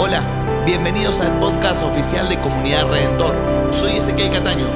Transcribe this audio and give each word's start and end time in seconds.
Hola, 0.00 0.22
bienvenidos 0.64 1.20
al 1.20 1.40
podcast 1.40 1.82
oficial 1.82 2.28
de 2.28 2.38
Comunidad 2.38 2.86
Redentor. 2.88 3.34
Soy 3.72 3.96
Ezequiel 3.96 4.30
Cataño. 4.30 4.68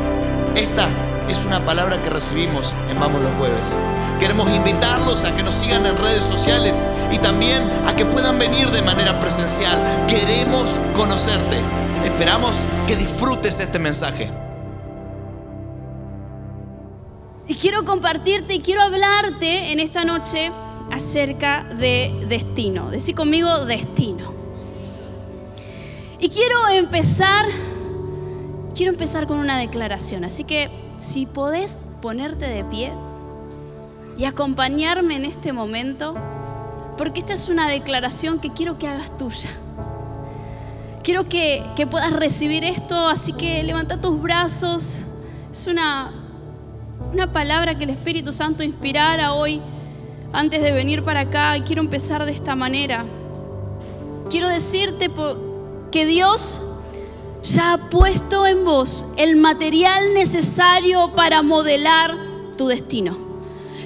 Esta 0.56 0.88
es 1.28 1.44
una 1.44 1.64
palabra 1.64 2.02
que 2.02 2.10
recibimos 2.10 2.74
en 2.90 2.98
Vamos 2.98 3.22
los 3.22 3.32
Jueves. 3.36 3.78
Queremos 4.18 4.50
invitarlos 4.50 5.24
a 5.24 5.36
que 5.36 5.44
nos 5.44 5.54
sigan 5.54 5.86
en 5.86 5.96
redes 5.96 6.24
sociales 6.24 6.82
y 7.12 7.18
también 7.18 7.70
a 7.86 7.94
que 7.94 8.04
puedan 8.04 8.36
venir 8.36 8.72
de 8.72 8.82
manera 8.82 9.20
presencial. 9.20 9.78
Queremos 10.08 10.76
conocerte. 10.96 11.60
Esperamos 12.02 12.64
que 12.88 12.96
disfrutes 12.96 13.60
este 13.60 13.78
mensaje. 13.78 14.28
Y 17.46 17.54
quiero 17.54 17.84
compartirte 17.84 18.54
y 18.54 18.60
quiero 18.60 18.82
hablarte 18.82 19.70
en 19.70 19.78
esta 19.78 20.04
noche 20.04 20.50
acerca 20.90 21.62
de 21.62 22.26
destino. 22.28 22.90
Decí 22.90 23.14
conmigo 23.14 23.64
destino. 23.66 24.41
Y 26.22 26.28
quiero 26.28 26.68
empezar, 26.68 27.46
quiero 28.76 28.92
empezar 28.92 29.26
con 29.26 29.40
una 29.40 29.58
declaración. 29.58 30.24
Así 30.24 30.44
que 30.44 30.70
si 30.96 31.26
podés 31.26 31.84
ponerte 32.00 32.46
de 32.46 32.62
pie 32.62 32.92
y 34.16 34.24
acompañarme 34.24 35.16
en 35.16 35.24
este 35.24 35.52
momento, 35.52 36.14
porque 36.96 37.18
esta 37.18 37.32
es 37.32 37.48
una 37.48 37.68
declaración 37.68 38.38
que 38.38 38.52
quiero 38.52 38.78
que 38.78 38.86
hagas 38.86 39.18
tuya. 39.18 39.50
Quiero 41.02 41.28
que, 41.28 41.64
que 41.74 41.88
puedas 41.88 42.12
recibir 42.12 42.62
esto, 42.62 43.08
así 43.08 43.32
que 43.32 43.60
levanta 43.64 44.00
tus 44.00 44.22
brazos. 44.22 45.02
Es 45.50 45.66
una, 45.66 46.12
una 47.12 47.32
palabra 47.32 47.76
que 47.76 47.82
el 47.82 47.90
Espíritu 47.90 48.32
Santo 48.32 48.62
inspirara 48.62 49.32
hoy 49.32 49.60
antes 50.32 50.62
de 50.62 50.70
venir 50.70 51.02
para 51.02 51.20
acá 51.22 51.56
y 51.56 51.62
quiero 51.62 51.82
empezar 51.82 52.24
de 52.26 52.30
esta 52.30 52.54
manera. 52.54 53.04
Quiero 54.30 54.46
decirte 54.48 55.10
que 55.92 56.06
Dios 56.06 56.60
ya 57.44 57.74
ha 57.74 57.78
puesto 57.90 58.46
en 58.46 58.64
vos 58.64 59.06
el 59.16 59.36
material 59.36 60.14
necesario 60.14 61.12
para 61.14 61.42
modelar 61.42 62.16
tu 62.56 62.66
destino. 62.66 63.16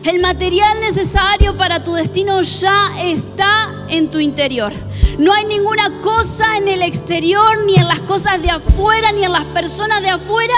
El 0.04 0.20
material 0.20 0.80
necesario 0.80 1.56
para 1.56 1.82
tu 1.82 1.94
destino 1.94 2.40
ya 2.42 2.92
está 3.02 3.86
en 3.88 4.08
tu 4.08 4.20
interior. 4.20 4.72
No 5.18 5.32
hay 5.32 5.46
ninguna 5.46 6.00
cosa 6.00 6.56
en 6.56 6.68
el 6.68 6.82
exterior, 6.82 7.64
ni 7.64 7.74
en 7.74 7.88
las 7.88 8.00
cosas 8.00 8.40
de 8.40 8.50
afuera, 8.50 9.10
ni 9.10 9.24
en 9.24 9.32
las 9.32 9.44
personas 9.46 10.00
de 10.00 10.10
afuera 10.10 10.54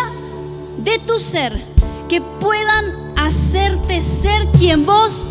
de 0.78 0.98
tu 0.98 1.19
ser 1.19 1.58
que 2.08 2.20
puedan 2.20 3.14
hacerte 3.16 4.02
ser 4.02 4.48
quien 4.58 4.84
vos 4.84 5.24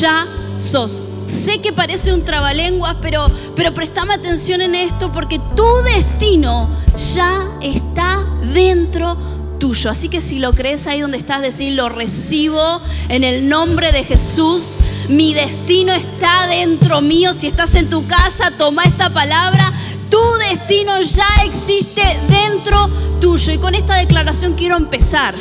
ya 0.00 0.26
sos. 0.58 1.00
Sé 1.30 1.60
que 1.60 1.72
parece 1.72 2.12
un 2.12 2.24
trabalenguas, 2.24 2.96
pero, 3.00 3.26
pero 3.54 3.72
prestame 3.72 4.14
atención 4.14 4.60
en 4.60 4.74
esto 4.74 5.12
porque 5.12 5.40
tu 5.54 5.66
destino 5.94 6.68
ya 7.14 7.48
está 7.62 8.24
dentro 8.52 9.16
tuyo. 9.58 9.90
Así 9.90 10.08
que 10.08 10.20
si 10.20 10.40
lo 10.40 10.52
crees 10.52 10.88
ahí 10.88 11.00
donde 11.00 11.18
estás, 11.18 11.40
decir, 11.40 11.74
lo 11.74 11.88
recibo 11.88 12.80
en 13.08 13.22
el 13.22 13.48
nombre 13.48 13.92
de 13.92 14.02
Jesús. 14.02 14.76
Mi 15.08 15.32
destino 15.32 15.92
está 15.92 16.48
dentro 16.48 17.00
mío. 17.00 17.32
Si 17.32 17.46
estás 17.46 17.76
en 17.76 17.88
tu 17.88 18.04
casa, 18.08 18.50
toma 18.58 18.82
esta 18.82 19.10
palabra. 19.10 19.72
Tu 20.10 20.20
destino 20.50 21.00
ya 21.00 21.44
existe 21.44 22.02
dentro 22.28 22.88
tuyo. 23.20 23.52
Y 23.52 23.58
con 23.58 23.76
esta 23.76 23.94
declaración 23.94 24.54
quiero 24.54 24.76
empezar. 24.76 25.36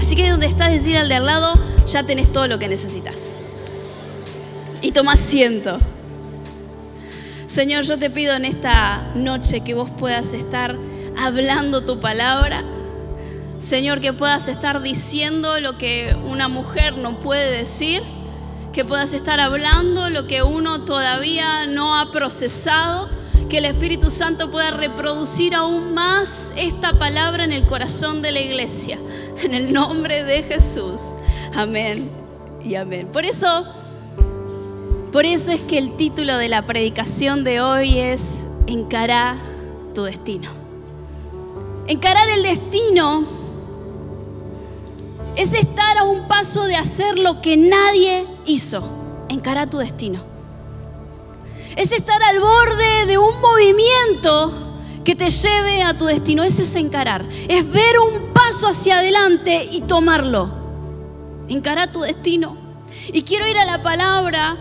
Así 0.00 0.16
que 0.16 0.28
donde 0.28 0.46
estás, 0.46 0.72
decir 0.72 0.96
al 0.96 1.08
de 1.08 1.14
al 1.14 1.26
lado, 1.26 1.54
ya 1.86 2.02
tenés 2.02 2.32
todo 2.32 2.48
lo 2.48 2.58
que 2.58 2.68
necesitas. 2.68 3.35
Y 4.82 4.92
toma 4.92 5.12
asiento. 5.12 5.78
Señor, 7.46 7.84
yo 7.84 7.98
te 7.98 8.10
pido 8.10 8.34
en 8.34 8.44
esta 8.44 9.12
noche 9.14 9.62
que 9.62 9.72
vos 9.72 9.88
puedas 9.90 10.34
estar 10.34 10.76
hablando 11.16 11.84
tu 11.84 12.00
palabra. 12.00 12.64
Señor, 13.60 14.00
que 14.00 14.12
puedas 14.12 14.48
estar 14.48 14.82
diciendo 14.82 15.58
lo 15.60 15.78
que 15.78 16.14
una 16.26 16.48
mujer 16.48 16.98
no 16.98 17.18
puede 17.18 17.50
decir. 17.56 18.02
Que 18.72 18.84
puedas 18.84 19.14
estar 19.14 19.40
hablando 19.40 20.10
lo 20.10 20.26
que 20.26 20.42
uno 20.42 20.84
todavía 20.84 21.66
no 21.66 21.98
ha 21.98 22.10
procesado. 22.10 23.08
Que 23.48 23.58
el 23.58 23.64
Espíritu 23.64 24.10
Santo 24.10 24.50
pueda 24.50 24.72
reproducir 24.72 25.54
aún 25.54 25.94
más 25.94 26.52
esta 26.56 26.98
palabra 26.98 27.44
en 27.44 27.52
el 27.52 27.64
corazón 27.66 28.20
de 28.20 28.32
la 28.32 28.40
iglesia. 28.40 28.98
En 29.42 29.54
el 29.54 29.72
nombre 29.72 30.24
de 30.24 30.42
Jesús. 30.42 31.00
Amén 31.54 32.10
y 32.62 32.74
amén. 32.74 33.08
Por 33.12 33.24
eso, 33.24 33.66
por 35.12 35.24
eso 35.24 35.52
es 35.52 35.60
que 35.60 35.78
el 35.78 35.96
título 35.96 36.36
de 36.38 36.48
la 36.48 36.66
predicación 36.66 37.44
de 37.44 37.60
hoy 37.60 37.98
es 37.98 38.46
Encarar 38.66 39.36
tu 39.94 40.02
destino. 40.02 40.48
Encarar 41.86 42.28
el 42.28 42.42
destino 42.42 43.24
es 45.36 45.52
estar 45.54 45.98
a 45.98 46.04
un 46.04 46.26
paso 46.26 46.64
de 46.64 46.76
hacer 46.76 47.18
lo 47.18 47.40
que 47.40 47.56
nadie 47.56 48.26
hizo. 48.46 48.82
Encarar 49.28 49.70
tu 49.70 49.78
destino. 49.78 50.20
Es 51.76 51.92
estar 51.92 52.22
al 52.22 52.40
borde 52.40 53.06
de 53.06 53.18
un 53.18 53.40
movimiento 53.40 54.66
que 55.04 55.14
te 55.14 55.30
lleve 55.30 55.82
a 55.82 55.96
tu 55.96 56.06
destino. 56.06 56.42
Eso 56.42 56.62
es 56.62 56.74
encarar. 56.74 57.24
Es 57.48 57.70
ver 57.70 57.98
un 57.98 58.32
paso 58.32 58.66
hacia 58.66 58.98
adelante 58.98 59.68
y 59.70 59.82
tomarlo. 59.82 60.50
Encara 61.48 61.92
tu 61.92 62.00
destino. 62.00 62.56
Y 63.12 63.22
quiero 63.22 63.46
ir 63.46 63.58
a 63.58 63.64
la 63.64 63.82
palabra, 63.82 64.56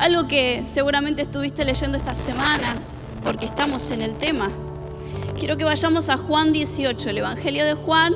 algo 0.00 0.26
que 0.26 0.64
seguramente 0.66 1.20
estuviste 1.20 1.62
leyendo 1.62 1.98
esta 1.98 2.14
semana, 2.14 2.74
porque 3.22 3.44
estamos 3.44 3.90
en 3.90 4.00
el 4.00 4.16
tema. 4.16 4.50
Quiero 5.38 5.58
que 5.58 5.64
vayamos 5.64 6.08
a 6.08 6.16
Juan 6.16 6.52
18, 6.52 7.10
el 7.10 7.18
Evangelio 7.18 7.66
de 7.66 7.74
Juan. 7.74 8.14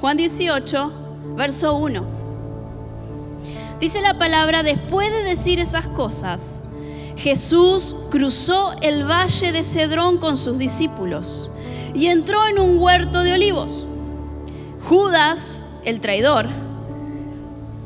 Juan 0.00 0.16
18, 0.16 0.92
verso 1.36 1.76
1. 1.76 2.04
Dice 3.78 4.00
la 4.00 4.18
palabra, 4.18 4.64
después 4.64 5.12
de 5.12 5.22
decir 5.22 5.60
esas 5.60 5.86
cosas, 5.86 6.60
Jesús 7.16 7.94
cruzó 8.10 8.74
el 8.82 9.08
valle 9.08 9.52
de 9.52 9.62
Cedrón 9.62 10.18
con 10.18 10.36
sus 10.36 10.58
discípulos 10.58 11.52
y 11.94 12.08
entró 12.08 12.44
en 12.48 12.58
un 12.58 12.78
huerto 12.78 13.22
de 13.22 13.34
olivos. 13.34 13.86
Judas, 14.80 15.62
el 15.84 16.00
traidor, 16.00 16.48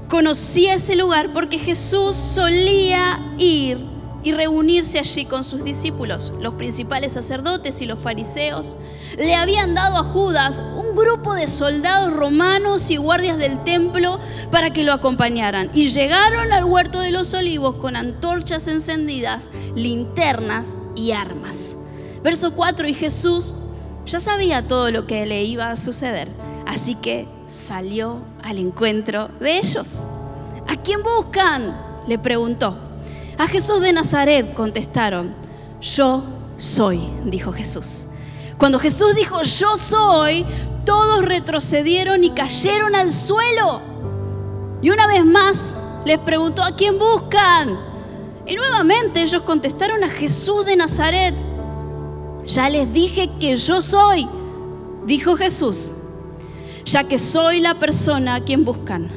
conocía 0.09 0.75
ese 0.75 0.97
lugar 0.97 1.33
porque 1.33 1.59
Jesús 1.59 2.15
solía 2.17 3.21
ir 3.39 3.79
y 4.23 4.33
reunirse 4.33 4.99
allí 4.99 5.25
con 5.25 5.45
sus 5.45 5.63
discípulos. 5.63 6.33
Los 6.41 6.55
principales 6.55 7.13
sacerdotes 7.13 7.81
y 7.81 7.87
los 7.87 8.01
fariseos 8.01 8.77
le 9.17 9.37
habían 9.37 9.75
dado 9.75 9.99
a 9.99 10.03
Judas 10.03 10.61
un 10.77 10.97
grupo 10.97 11.35
de 11.35 11.47
soldados 11.47 12.13
romanos 12.13 12.91
y 12.91 12.97
guardias 12.97 13.39
del 13.39 13.63
templo 13.63 14.19
para 14.51 14.73
que 14.73 14.83
lo 14.83 14.93
acompañaran. 14.93 15.71
Y 15.75 15.91
llegaron 15.91 16.53
al 16.53 16.65
huerto 16.65 17.01
de 17.01 17.13
los 17.13 17.35
olivos 17.35 17.77
con 17.77 17.95
antorchas 17.95 18.67
encendidas, 18.67 19.51
linternas 19.77 20.77
y 20.97 21.13
armas. 21.13 21.77
Verso 22.25 22.53
4, 22.53 22.89
y 22.89 22.95
Jesús 22.95 23.55
ya 24.07 24.19
sabía 24.19 24.67
todo 24.67 24.91
lo 24.91 25.07
que 25.07 25.25
le 25.27 25.45
iba 25.45 25.71
a 25.71 25.77
suceder 25.77 26.29
Así 26.67 26.97
que 26.97 27.29
salió 27.47 28.19
al 28.47 28.59
encuentro 28.59 29.29
de 29.41 29.59
ellos. 29.59 29.89
¿A 30.69 30.77
quién 30.77 31.03
buscan? 31.03 31.85
le 32.07 32.19
preguntó. 32.19 32.77
A 33.37 33.49
Jesús 33.49 33.81
de 33.81 33.93
Nazaret 33.93 34.55
contestaron. 34.55 35.35
Yo 35.81 36.23
soy, 36.57 37.01
dijo 37.25 37.53
Jesús. 37.53 38.05
Cuando 38.57 38.79
Jesús 38.79 39.17
dijo 39.17 39.43
yo 39.43 39.77
soy, 39.77 40.47
todos 40.85 41.25
retrocedieron 41.25 42.23
y 42.23 42.31
cayeron 42.31 42.95
al 42.95 43.11
suelo. 43.11 43.81
Y 44.81 44.91
una 44.91 45.09
vez 45.09 45.25
más 45.25 45.75
les 46.05 46.19
preguntó, 46.21 46.63
¿a 46.63 46.77
quién 46.77 46.99
buscan? 46.99 47.77
Y 48.47 48.55
nuevamente 48.55 49.23
ellos 49.23 49.43
contestaron 49.43 50.05
a 50.05 50.09
Jesús 50.09 50.65
de 50.65 50.77
Nazaret. 50.77 51.35
Ya 52.47 52.71
les 52.71 52.93
dije 52.93 53.29
que 53.41 53.57
yo 53.57 53.81
soy, 53.81 54.29
dijo 55.05 55.35
Jesús 55.35 55.91
ya 56.87 57.05
que 57.05 57.19
soy 57.19 57.61
la 57.61 57.75
persona 57.75 58.37
a 58.37 58.41
quien 58.41 58.65
buscan. 58.65 59.11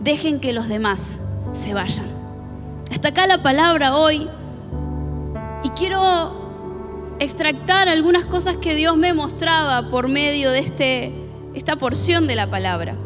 Dejen 0.00 0.40
que 0.40 0.52
los 0.52 0.68
demás 0.68 1.18
se 1.52 1.72
vayan. 1.72 2.06
Hasta 2.92 3.08
acá 3.08 3.26
la 3.26 3.42
palabra 3.42 3.96
hoy 3.96 4.28
y 5.62 5.68
quiero 5.70 7.16
extractar 7.18 7.88
algunas 7.88 8.24
cosas 8.24 8.56
que 8.56 8.74
Dios 8.74 8.96
me 8.96 9.14
mostraba 9.14 9.88
por 9.88 10.08
medio 10.08 10.50
de 10.50 10.58
este, 10.58 11.12
esta 11.54 11.76
porción 11.76 12.26
de 12.26 12.34
la 12.34 12.48
palabra. 12.48 12.96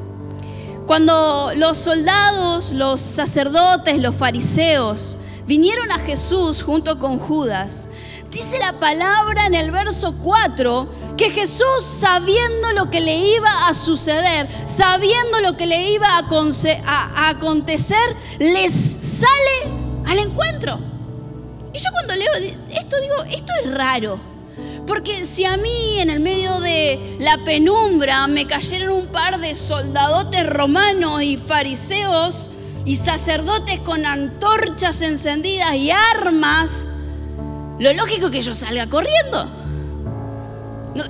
Cuando 0.86 1.52
los 1.54 1.76
soldados, 1.76 2.72
los 2.72 3.00
sacerdotes, 3.00 4.00
los 4.00 4.14
fariseos 4.14 5.16
vinieron 5.46 5.92
a 5.92 5.98
Jesús 5.98 6.62
junto 6.62 6.98
con 6.98 7.18
Judas, 7.18 7.88
Dice 8.30 8.60
la 8.60 8.78
palabra 8.78 9.46
en 9.46 9.54
el 9.54 9.72
verso 9.72 10.14
4 10.22 10.88
que 11.16 11.30
Jesús, 11.30 11.82
sabiendo 11.82 12.72
lo 12.74 12.88
que 12.88 13.00
le 13.00 13.16
iba 13.16 13.66
a 13.66 13.74
suceder, 13.74 14.48
sabiendo 14.66 15.40
lo 15.40 15.56
que 15.56 15.66
le 15.66 15.90
iba 15.90 16.06
a, 16.06 17.28
acontecer, 17.28 17.98
les 18.38 18.72
sale 18.72 19.74
al 20.06 20.18
encuentro. 20.20 20.78
Y 21.72 21.78
yo 21.78 21.90
cuando 21.92 22.14
leo 22.14 22.30
esto 22.70 23.00
digo, 23.00 23.24
esto 23.24 23.52
es 23.64 23.74
raro. 23.74 24.20
Porque 24.86 25.24
si 25.24 25.44
a 25.44 25.56
mí 25.56 25.98
en 25.98 26.08
el 26.08 26.20
medio 26.20 26.60
de 26.60 27.16
la 27.18 27.38
penumbra 27.44 28.28
me 28.28 28.46
cayeron 28.46 28.90
un 28.90 29.06
par 29.08 29.40
de 29.40 29.56
soldadotes 29.56 30.48
romanos 30.48 31.22
y 31.22 31.36
fariseos 31.36 32.52
y 32.84 32.94
sacerdotes 32.94 33.80
con 33.80 34.06
antorchas 34.06 35.02
encendidas 35.02 35.74
y 35.74 35.90
armas, 35.90 36.86
lo 37.80 37.92
lógico 37.94 38.26
es 38.26 38.32
que 38.32 38.40
yo 38.42 38.54
salga 38.54 38.88
corriendo. 38.88 39.48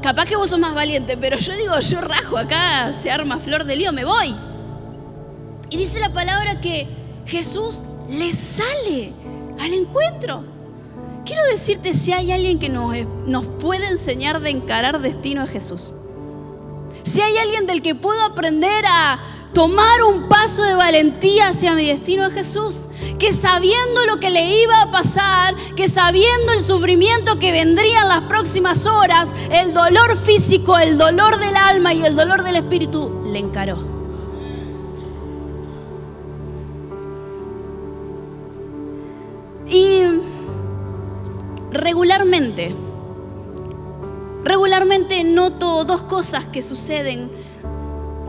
capaz 0.01 0.27
que 0.27 0.37
vos 0.37 0.51
sos 0.51 0.59
más 0.61 0.73
valiente, 0.73 1.17
pero 1.17 1.37
yo 1.37 1.57
digo, 1.57 1.79
yo 1.81 2.01
rajo 2.01 2.39
acá, 2.39 2.93
se 2.93 3.11
arma 3.11 3.39
flor 3.39 3.65
de 3.65 3.75
lío, 3.75 3.93
me 3.93 4.05
voy. 4.05 4.37
Y 5.69 5.77
dice 5.77 5.99
la 5.99 6.13
palabra 6.13 6.61
que 6.61 6.87
Jesús 7.27 7.83
le 8.09 8.33
sale 8.33 9.13
al 9.59 9.75
encuentro. 9.75 10.45
Quiero 11.25 11.45
decirte 11.47 11.93
si 11.93 12.13
hay 12.13 12.31
alguien 12.31 12.61
que 12.61 12.69
nos, 12.69 12.95
nos 13.27 13.45
puede 13.45 13.89
enseñar 13.89 14.41
de 14.41 14.51
encarar 14.51 15.01
destino 15.01 15.43
a 15.43 15.47
Jesús. 15.47 15.95
Si 17.03 17.21
hay 17.21 17.37
alguien 17.37 17.67
del 17.67 17.83
que 17.83 17.97
puedo 17.97 18.23
aprender 18.23 18.85
a 18.87 19.19
tomar 19.52 20.02
un 20.02 20.29
paso 20.29 20.62
de 20.62 20.75
valentía 20.75 21.49
hacia 21.49 21.75
mi 21.75 21.87
destino 21.87 22.26
a 22.26 22.31
Jesús, 22.31 22.82
que 23.19 23.32
sabiendo 23.32 24.06
lo 24.06 24.20
que 24.20 24.31
le 24.31 24.62
iba 24.62 24.81
a 24.82 24.91
pasar, 24.91 25.55
que 25.76 25.88
sabiendo 25.88 26.52
el 26.52 26.61
sufrimiento 26.61 27.38
que 27.38 27.52
vendría 27.52 28.02
en 28.02 28.08
las 28.08 28.23
próximas 28.23 28.87
horas, 28.87 29.31
el 29.50 29.75
dolor 29.75 30.17
físico, 30.17 30.79
el 30.79 30.97
dolor 30.97 31.38
del 31.38 31.56
alma 31.56 31.93
y 31.93 32.02
el 32.05 32.17
dolor 32.17 32.43
del 32.43 32.56
espíritu, 32.56 33.23
le 33.32 33.38
encaró. 33.38 33.79
Y 39.67 40.02
regularmente, 41.70 42.75
regularmente 44.43 45.23
noto 45.23 45.85
dos 45.85 46.02
cosas 46.02 46.44
que 46.47 46.61
suceden 46.61 47.40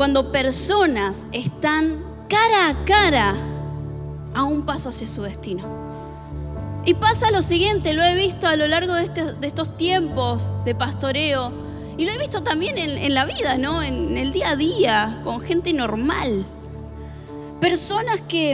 cuando 0.01 0.31
personas 0.31 1.27
están 1.31 2.03
cara 2.27 2.69
a 2.69 2.85
cara 2.85 3.35
a 4.33 4.43
un 4.45 4.65
paso 4.65 4.89
hacia 4.89 5.05
su 5.05 5.21
destino. 5.21 5.61
Y 6.85 6.95
pasa 6.95 7.29
lo 7.29 7.43
siguiente, 7.43 7.93
lo 7.93 8.01
he 8.01 8.15
visto 8.15 8.47
a 8.47 8.55
lo 8.55 8.67
largo 8.67 8.95
de, 8.95 9.03
este, 9.03 9.23
estos 9.43 9.77
tiempos 9.77 10.55
de 10.65 10.73
pastoreo 10.73 11.53
y 11.97 12.05
lo 12.05 12.13
he 12.13 12.17
visto 12.17 12.41
también 12.41 12.79
en, 12.79 12.97
en 12.97 13.13
la 13.13 13.25
vida, 13.25 13.59
¿no? 13.59 13.83
En 13.83 14.17
el 14.17 14.31
día 14.31 14.49
a 14.49 14.55
día, 14.55 15.19
con 15.23 15.39
gente 15.39 15.71
normal. 15.71 16.47
Personas 17.59 18.21
que 18.21 18.53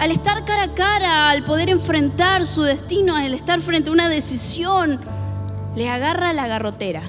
al 0.00 0.10
estar 0.10 0.44
cara 0.44 0.64
a 0.64 0.74
cara, 0.74 1.30
al 1.30 1.44
poder 1.44 1.70
enfrentar 1.70 2.44
su 2.44 2.62
destino, 2.62 3.14
al 3.14 3.34
estar 3.34 3.60
frente 3.60 3.90
a 3.90 3.92
una 3.92 4.08
decisión, 4.08 5.00
le 5.76 5.88
agarra 5.88 6.32
la 6.32 6.48
garrotera. 6.48 7.02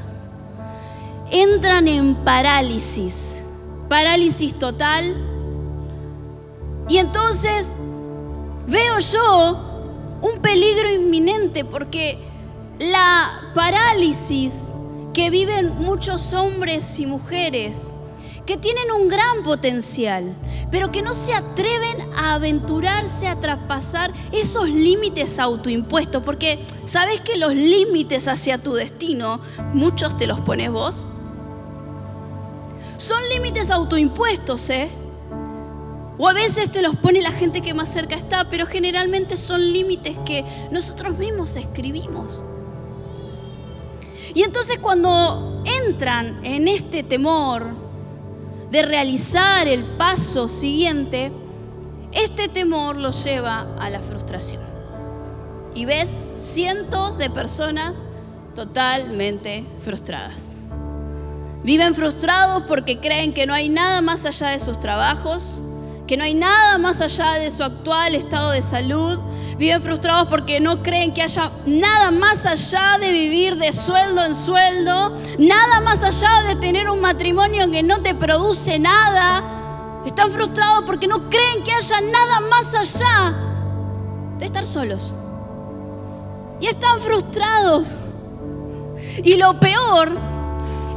Entran 1.31 1.87
en 1.87 2.13
parálisis, 2.17 3.36
parálisis 3.89 4.57
total. 4.57 5.15
Y 6.89 6.97
entonces 6.97 7.75
veo 8.67 8.99
yo 8.99 10.19
un 10.21 10.41
peligro 10.41 10.93
inminente 10.93 11.65
porque 11.65 12.17
la 12.79 13.51
parálisis 13.53 14.73
que 15.13 15.29
viven 15.29 15.75
muchos 15.77 16.33
hombres 16.33 16.99
y 16.99 17.05
mujeres 17.05 17.93
que 18.45 18.55
tienen 18.55 18.91
un 18.91 19.09
gran 19.09 19.43
potencial, 19.43 20.33
pero 20.71 20.89
que 20.89 21.01
no 21.01 21.13
se 21.13 21.33
atreven 21.33 21.97
a 22.15 22.35
aventurarse 22.35 23.27
a 23.27 23.39
traspasar 23.39 24.13
esos 24.31 24.69
límites 24.69 25.37
autoimpuestos, 25.37 26.23
porque 26.23 26.59
sabes 26.85 27.19
que 27.19 27.35
los 27.35 27.53
límites 27.53 28.27
hacia 28.29 28.57
tu 28.57 28.73
destino, 28.73 29.41
muchos 29.73 30.15
te 30.17 30.27
los 30.27 30.39
pones 30.39 30.71
vos. 30.71 31.05
Son 32.97 33.21
límites 33.29 33.69
autoimpuestos, 33.71 34.69
¿eh? 34.69 34.89
O 36.17 36.27
a 36.27 36.33
veces 36.33 36.71
te 36.71 36.81
los 36.81 36.95
pone 36.95 37.21
la 37.21 37.31
gente 37.31 37.61
que 37.61 37.73
más 37.73 37.89
cerca 37.89 38.15
está, 38.15 38.49
pero 38.49 38.65
generalmente 38.65 39.37
son 39.37 39.71
límites 39.71 40.17
que 40.25 40.43
nosotros 40.71 41.17
mismos 41.17 41.55
escribimos. 41.55 42.41
Y 44.33 44.43
entonces 44.43 44.79
cuando 44.79 45.63
entran 45.65 46.43
en 46.43 46.67
este 46.67 47.03
temor, 47.03 47.87
de 48.71 48.81
realizar 48.81 49.67
el 49.67 49.83
paso 49.83 50.49
siguiente, 50.49 51.31
este 52.11 52.49
temor 52.49 52.97
los 52.97 53.23
lleva 53.23 53.75
a 53.79 53.89
la 53.89 53.99
frustración. 53.99 54.61
Y 55.73 55.85
ves 55.85 56.23
cientos 56.35 57.17
de 57.17 57.29
personas 57.29 58.01
totalmente 58.55 59.63
frustradas. 59.81 60.56
Viven 61.67 61.95
frustrados 61.95 62.63
porque 62.63 63.01
creen 63.01 63.33
que 63.33 63.45
no 63.45 63.53
hay 63.53 63.67
nada 63.67 63.99
más 64.01 64.25
allá 64.25 64.51
de 64.51 64.59
sus 64.61 64.79
trabajos, 64.79 65.59
que 66.07 66.15
no 66.15 66.23
hay 66.23 66.33
nada 66.33 66.77
más 66.77 67.01
allá 67.01 67.33
de 67.33 67.51
su 67.51 67.61
actual 67.61 68.15
estado 68.15 68.51
de 68.51 68.61
salud, 68.61 69.19
Viven 69.57 69.81
frustrados 69.81 70.29
porque 70.29 70.61
no 70.61 70.81
creen 70.81 71.13
que 71.13 71.23
haya 71.23 71.51
nada 71.65 72.09
más 72.11 72.45
allá 72.45 72.97
de 73.01 73.11
vivir 73.11 73.57
de 73.57 73.73
sueldo 73.73 74.23
en 74.23 74.33
sueldo, 74.33 75.17
nada 75.39 75.81
más 75.81 76.03
allá 76.03 76.43
de 76.47 76.55
tener 76.55 76.89
un 76.89 77.01
matrimonio 77.01 77.69
que 77.69 77.83
no 77.83 78.01
te 78.01 78.15
produce 78.15 78.79
nada. 78.79 79.43
Están 80.05 80.31
frustrados 80.31 80.85
porque 80.85 81.07
no 81.07 81.29
creen 81.29 81.65
que 81.65 81.73
haya 81.73 81.99
nada 81.99 82.39
más 82.49 82.73
allá 82.75 83.35
de 84.37 84.45
estar 84.45 84.65
solos. 84.65 85.11
Y 86.61 86.67
están 86.67 87.01
frustrados. 87.01 87.95
Y 89.21 89.35
lo 89.35 89.59
peor 89.59 90.36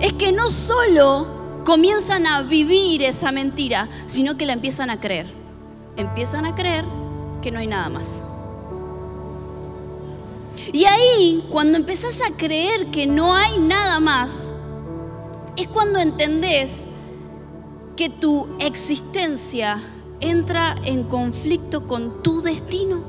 es 0.01 0.13
que 0.15 0.33
no 0.33 0.49
solo 0.51 1.27
comienzan 1.65 2.27
a 2.27 2.43
vivir 2.43 3.03
esa 3.03 3.33
mentira, 3.33 3.89
sino 4.07 4.37
que 4.37 4.47
la 4.47 4.55
empiezan 4.55 4.91
a 4.91 5.01
creer. 5.01 5.27
Empiezan 5.97 6.47
a 6.47 6.55
creer 6.55 6.85
que 7.43 7.51
no 7.51 7.59
hay 7.59 7.67
nada 7.67 7.89
más. 7.89 8.21
Y 10.73 10.85
ahí, 10.85 11.45
cuando 11.51 11.79
empezás 11.79 12.21
a 12.21 12.37
creer 12.37 12.91
que 12.91 13.07
no 13.07 13.35
hay 13.35 13.59
nada 13.59 14.01
más, 14.01 14.51
es 15.57 15.69
cuando 15.69 15.99
entendés 15.99 16.87
que 17.97 18.09
tu 18.09 18.49
existencia 18.61 19.79
entra 20.21 20.77
en 20.85 21.05
conflicto 21.05 21.87
con 21.87 22.23
tu 22.23 22.41
destino. 22.41 23.03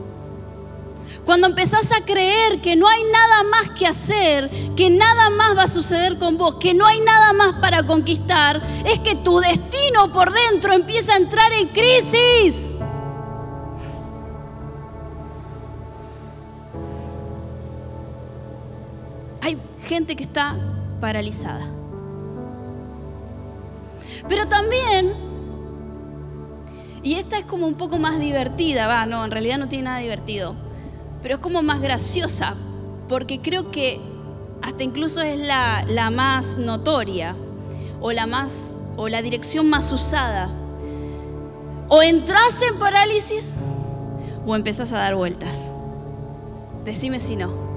Cuando 1.26 1.48
empezás 1.48 1.92
a 1.92 2.04
creer 2.04 2.62
que 2.62 2.76
no 2.76 2.88
hay 2.88 3.04
nada 3.12 3.44
más 3.44 3.70
que 3.72 3.88
hacer, 3.88 4.50
que 4.76 4.90
nada 4.90 5.30
más 5.30 5.58
va 5.58 5.64
a 5.64 5.68
suceder 5.68 6.18
con 6.18 6.38
vos, 6.38 6.56
que 6.56 6.74
no 6.74 6.86
hay 6.86 7.00
nada 7.02 7.34
más 7.34 7.54
para 7.62 7.86
conquistar, 7.86 8.62
es 8.86 9.00
que 9.00 9.16
tu 9.16 9.40
destino 9.40 10.12
por 10.12 10.34
dentro 10.34 10.74
empieza 10.74 11.14
a 11.14 11.18
entrar 11.18 11.54
en 11.54 11.68
crisis. 11.70 12.70
gente 19.92 20.16
que 20.16 20.24
está 20.24 20.56
paralizada. 21.02 21.66
Pero 24.30 24.48
también, 24.48 25.14
y 27.04 27.16
esta 27.16 27.38
es 27.38 27.44
como 27.44 27.68
un 27.68 27.76
poco 27.76 27.98
más 27.98 28.18
divertida, 28.18 28.88
va, 28.88 29.06
no, 29.06 29.26
en 29.26 29.32
realidad 29.32 29.58
no 29.58 29.68
tiene 29.68 29.84
nada 29.84 29.98
divertido, 29.98 30.56
pero 31.22 31.36
es 31.36 31.42
como 31.42 31.62
más 31.62 31.82
graciosa, 31.82 32.56
porque 33.08 33.42
creo 33.42 33.72
que 33.72 34.00
hasta 34.62 34.84
incluso 34.84 35.22
es 35.22 35.40
la, 35.40 35.84
la 35.88 36.10
más 36.10 36.58
notoria 36.58 37.36
o 38.00 38.12
la 38.12 38.28
más 38.28 38.76
o 38.98 39.10
la 39.10 39.22
dirección 39.22 39.70
más 39.70 39.92
usada. 39.92 40.50
O 41.90 42.02
entras 42.02 42.62
en 42.62 42.78
parálisis 42.80 43.54
o 44.46 44.56
empezás 44.56 44.92
a 44.94 44.98
dar 44.98 45.16
vueltas. 45.16 45.74
Decime 46.86 47.20
si 47.20 47.36
no. 47.36 47.72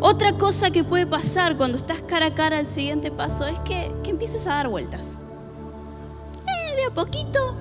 Otra 0.00 0.32
cosa 0.38 0.70
que 0.70 0.82
puede 0.82 1.06
pasar 1.06 1.56
cuando 1.56 1.76
estás 1.76 2.00
cara 2.00 2.26
a 2.26 2.34
cara 2.34 2.58
al 2.58 2.66
siguiente 2.66 3.10
paso 3.10 3.46
es 3.46 3.58
que, 3.60 3.92
empieces 4.06 4.46
a 4.46 4.50
dar 4.50 4.68
vueltas. 4.68 5.18
Eh, 6.46 6.76
de 6.76 6.84
a 6.86 6.90
poquito, 6.90 7.54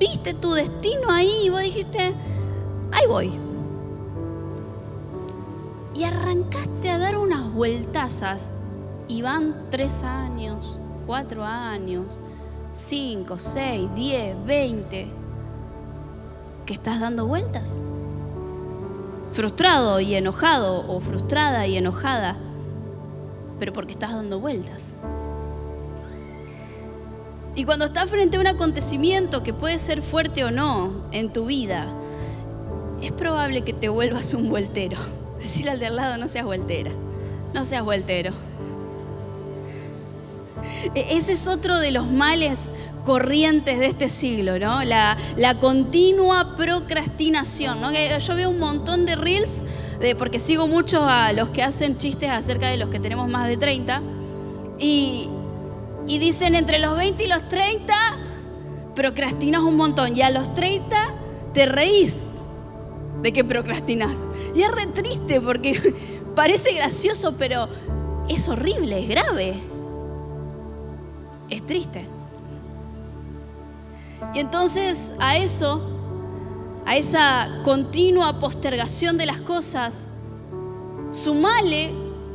viste 0.00 0.34
tu 0.34 0.52
destino 0.52 1.08
ahí 1.10 1.42
y 1.44 1.50
vos 1.50 1.60
dijiste, 1.60 2.12
ahí 2.90 3.06
voy. 3.06 3.32
Y 5.94 6.02
arrancaste 6.02 6.90
a 6.90 6.98
dar 6.98 7.16
unas 7.16 7.52
vueltazas 7.52 8.50
y 9.06 9.22
van 9.22 9.54
tres 9.70 10.02
años, 10.02 10.80
cuatro 11.06 11.44
años, 11.44 12.18
cinco, 12.72 13.38
seis, 13.38 13.88
diez, 13.94 14.34
veinte, 14.44 15.06
que 16.66 16.72
estás 16.74 16.98
dando 16.98 17.26
vueltas 17.26 17.80
frustrado 19.32 20.00
y 20.00 20.14
enojado 20.14 20.84
o 20.88 21.00
frustrada 21.00 21.66
y 21.66 21.76
enojada, 21.76 22.36
pero 23.58 23.72
porque 23.72 23.92
estás 23.92 24.12
dando 24.12 24.40
vueltas. 24.40 24.96
Y 27.60 27.64
cuando 27.64 27.84
estás 27.84 28.08
frente 28.08 28.38
a 28.38 28.40
un 28.40 28.46
acontecimiento 28.46 29.42
que 29.42 29.52
puede 29.52 29.78
ser 29.78 30.00
fuerte 30.00 30.44
o 30.44 30.50
no 30.50 30.94
en 31.12 31.30
tu 31.30 31.44
vida, 31.44 31.88
es 33.02 33.12
probable 33.12 33.60
que 33.64 33.74
te 33.74 33.90
vuelvas 33.90 34.32
un 34.32 34.48
vueltero. 34.48 34.96
Decirle 35.38 35.72
al 35.72 35.78
de 35.78 35.88
al 35.88 35.96
lado, 35.96 36.16
no 36.16 36.26
seas 36.26 36.46
vueltera, 36.46 36.90
no 37.52 37.66
seas 37.66 37.84
vueltero. 37.84 38.32
E-, 40.94 41.18
ese 41.18 41.32
es 41.32 41.46
otro 41.46 41.78
de 41.78 41.90
los 41.90 42.06
males 42.06 42.72
corrientes 43.04 43.78
de 43.78 43.88
este 43.88 44.08
siglo, 44.08 44.58
¿no? 44.58 44.82
La, 44.82 45.18
continua 45.60 46.56
procrastinación. 46.56 47.82
Yo 48.20 48.36
veo 48.36 48.48
un 48.48 48.58
montón 48.58 49.04
de 49.04 49.16
reels, 49.16 49.66
porque 50.16 50.38
sigo 50.38 50.66
mucho 50.66 51.04
a 51.04 51.34
los 51.34 51.50
que 51.50 51.62
hacen 51.62 51.98
chistes 51.98 52.30
acerca 52.30 52.68
de 52.68 52.78
los 52.78 52.88
que 52.88 53.00
tenemos 53.00 53.28
más 53.28 53.46
de 53.48 53.58
30, 53.58 54.00
y, 54.78 55.28
y 56.10 56.18
dicen 56.18 56.54
entre 56.54 56.78
los 56.78 56.96
20 56.96 57.22
y 57.22 57.26
los 57.28 57.48
30 57.48 57.94
procrastinas 58.94 59.62
un 59.62 59.76
montón, 59.76 60.16
y 60.16 60.22
a 60.22 60.30
los 60.30 60.52
30 60.54 60.96
te 61.54 61.66
reís 61.66 62.26
de 63.22 63.32
que 63.32 63.44
procrastinas. 63.44 64.18
Y 64.54 64.62
es 64.62 64.72
re 64.72 64.86
triste 64.88 65.40
porque 65.40 65.80
parece 66.34 66.72
gracioso, 66.72 67.36
pero 67.38 67.68
es 68.28 68.48
horrible, 68.48 69.00
es 69.00 69.08
grave 69.08 69.70
es 71.50 71.66
triste. 71.66 72.04
Y 74.34 74.38
entonces 74.38 75.12
a 75.18 75.36
eso, 75.36 75.80
a 76.86 76.96
esa 76.96 77.60
continua 77.64 78.38
postergación 78.38 79.16
de 79.16 79.26
las 79.26 79.40
cosas, 79.40 80.06
sumale 81.10 81.92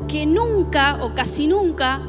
que 0.08 0.26
nunca 0.26 1.00
o 1.02 1.16
casi 1.16 1.48
nunca 1.48 2.02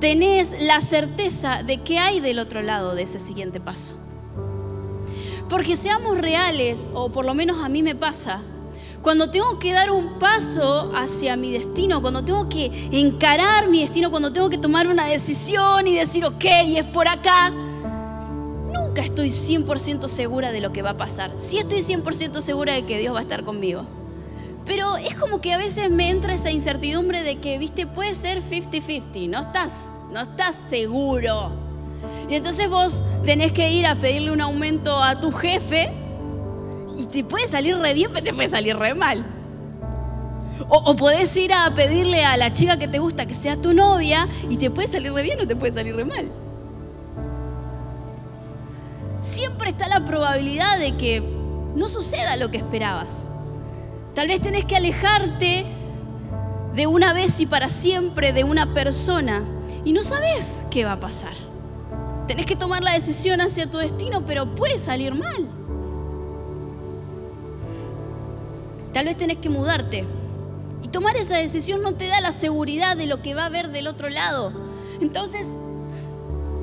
tenés 0.00 0.56
la 0.60 0.80
certeza 0.80 1.62
de 1.62 1.82
que 1.82 1.98
hay 1.98 2.20
del 2.20 2.38
otro 2.38 2.62
lado 2.62 2.94
de 2.94 3.02
ese 3.02 3.18
siguiente 3.18 3.60
paso. 3.60 3.94
Porque 5.48 5.76
seamos 5.76 6.18
reales, 6.18 6.80
o 6.94 7.10
por 7.10 7.24
lo 7.24 7.34
menos 7.34 7.58
a 7.62 7.68
mí 7.68 7.82
me 7.82 7.94
pasa, 7.94 8.40
cuando 9.02 9.30
tengo 9.30 9.58
que 9.58 9.72
dar 9.72 9.90
un 9.90 10.18
paso 10.18 10.92
hacia 10.94 11.36
mi 11.36 11.52
destino, 11.52 12.00
cuando 12.00 12.24
tengo 12.24 12.48
que 12.48 12.70
encarar 12.92 13.68
mi 13.68 13.80
destino, 13.80 14.10
cuando 14.10 14.32
tengo 14.32 14.48
que 14.48 14.58
tomar 14.58 14.86
una 14.86 15.06
decisión 15.06 15.86
y 15.86 15.96
decir, 15.96 16.24
ok, 16.24 16.44
es 16.44 16.84
por 16.86 17.08
acá, 17.08 17.50
nunca 17.50 19.02
estoy 19.02 19.30
100% 19.30 20.08
segura 20.08 20.52
de 20.52 20.60
lo 20.60 20.72
que 20.72 20.82
va 20.82 20.90
a 20.90 20.96
pasar. 20.96 21.32
Sí 21.38 21.58
estoy 21.58 21.80
100% 21.80 22.40
segura 22.40 22.74
de 22.74 22.84
que 22.84 22.98
Dios 22.98 23.14
va 23.14 23.20
a 23.20 23.22
estar 23.22 23.44
conmigo. 23.44 23.86
Pero 24.70 24.96
es 24.98 25.16
como 25.16 25.40
que 25.40 25.52
a 25.52 25.58
veces 25.58 25.90
me 25.90 26.10
entra 26.10 26.32
esa 26.32 26.52
incertidumbre 26.52 27.24
de 27.24 27.40
que, 27.40 27.58
viste, 27.58 27.88
puede 27.88 28.14
ser 28.14 28.40
50-50, 28.40 29.28
no 29.28 29.40
estás, 29.40 29.72
no 30.12 30.20
estás 30.20 30.54
seguro. 30.54 31.50
Y 32.28 32.36
entonces 32.36 32.70
vos 32.70 33.02
tenés 33.24 33.50
que 33.50 33.68
ir 33.72 33.84
a 33.84 33.96
pedirle 33.96 34.30
un 34.30 34.40
aumento 34.40 35.02
a 35.02 35.18
tu 35.18 35.32
jefe 35.32 35.90
y 36.96 37.06
te 37.06 37.24
puede 37.24 37.48
salir 37.48 37.78
re 37.78 37.94
bien, 37.94 38.12
pero 38.12 38.22
te 38.22 38.32
puede 38.32 38.48
salir 38.48 38.76
re 38.76 38.94
mal. 38.94 39.26
O, 40.68 40.76
o, 40.76 40.94
podés 40.94 41.36
ir 41.36 41.52
a 41.52 41.74
pedirle 41.74 42.24
a 42.24 42.36
la 42.36 42.52
chica 42.52 42.78
que 42.78 42.86
te 42.86 43.00
gusta 43.00 43.26
que 43.26 43.34
sea 43.34 43.56
tu 43.56 43.72
novia 43.72 44.28
y 44.48 44.56
te 44.56 44.70
puede 44.70 44.86
salir 44.86 45.12
re 45.12 45.22
bien 45.24 45.40
o 45.40 45.48
te 45.48 45.56
puede 45.56 45.72
salir 45.72 45.96
re 45.96 46.04
mal. 46.04 46.30
Siempre 49.20 49.70
está 49.70 49.88
la 49.88 50.04
probabilidad 50.04 50.78
de 50.78 50.96
que 50.96 51.24
no 51.74 51.88
suceda 51.88 52.36
lo 52.36 52.52
que 52.52 52.58
esperabas. 52.58 53.24
Tal 54.14 54.28
vez 54.28 54.40
tenés 54.40 54.64
que 54.64 54.76
alejarte 54.76 55.64
de 56.74 56.86
una 56.86 57.12
vez 57.12 57.40
y 57.40 57.46
para 57.46 57.68
siempre 57.68 58.32
de 58.32 58.44
una 58.44 58.74
persona 58.74 59.42
y 59.84 59.92
no 59.92 60.02
sabes 60.02 60.66
qué 60.70 60.84
va 60.84 60.92
a 60.92 61.00
pasar. 61.00 61.34
Tenés 62.26 62.46
que 62.46 62.56
tomar 62.56 62.82
la 62.82 62.92
decisión 62.92 63.40
hacia 63.40 63.70
tu 63.70 63.78
destino, 63.78 64.24
pero 64.24 64.54
puede 64.54 64.78
salir 64.78 65.14
mal. 65.14 65.48
Tal 68.92 69.06
vez 69.06 69.16
tenés 69.16 69.38
que 69.38 69.48
mudarte. 69.48 70.04
Y 70.82 70.88
tomar 70.88 71.16
esa 71.16 71.36
decisión 71.36 71.82
no 71.82 71.94
te 71.94 72.08
da 72.08 72.20
la 72.20 72.32
seguridad 72.32 72.96
de 72.96 73.06
lo 73.06 73.22
que 73.22 73.34
va 73.34 73.42
a 73.42 73.46
haber 73.46 73.70
del 73.70 73.86
otro 73.86 74.08
lado. 74.08 74.52
Entonces, 75.00 75.56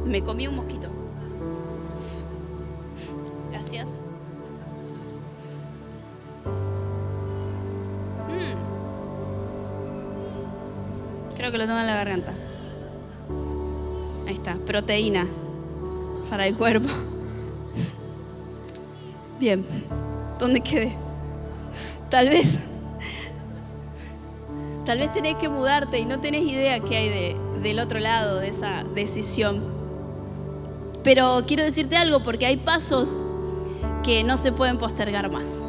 me 0.06 0.24
comí 0.24 0.48
un 0.48 0.56
mosquito. 0.56 0.90
Lo 11.58 11.66
toma 11.66 11.82
en 11.82 11.88
la 11.88 11.96
garganta. 11.96 12.34
Ahí 14.28 14.34
está, 14.34 14.56
proteína 14.56 15.26
para 16.30 16.48
el 16.48 16.56
cuerpo. 16.56 16.90
Bien, 19.40 19.66
¿dónde 20.40 20.62
quedé? 20.62 20.96
Tal 22.10 22.30
vez, 22.30 22.60
tal 24.86 25.00
vez 25.00 25.12
tenés 25.12 25.36
que 25.36 25.50
mudarte 25.50 26.00
y 26.00 26.06
no 26.06 26.20
tenés 26.20 26.44
idea 26.44 26.80
qué 26.80 26.98
hay 26.98 27.36
del 27.62 27.80
otro 27.80 28.00
lado 28.00 28.40
de 28.40 28.50
esa 28.50 28.84
decisión. 28.96 29.64
Pero 31.04 31.44
quiero 31.48 31.64
decirte 31.64 31.96
algo 31.96 32.22
porque 32.22 32.46
hay 32.46 32.58
pasos 32.58 33.22
que 34.04 34.24
no 34.24 34.38
se 34.38 34.52
pueden 34.52 34.78
postergar 34.78 35.32
más. 35.32 35.60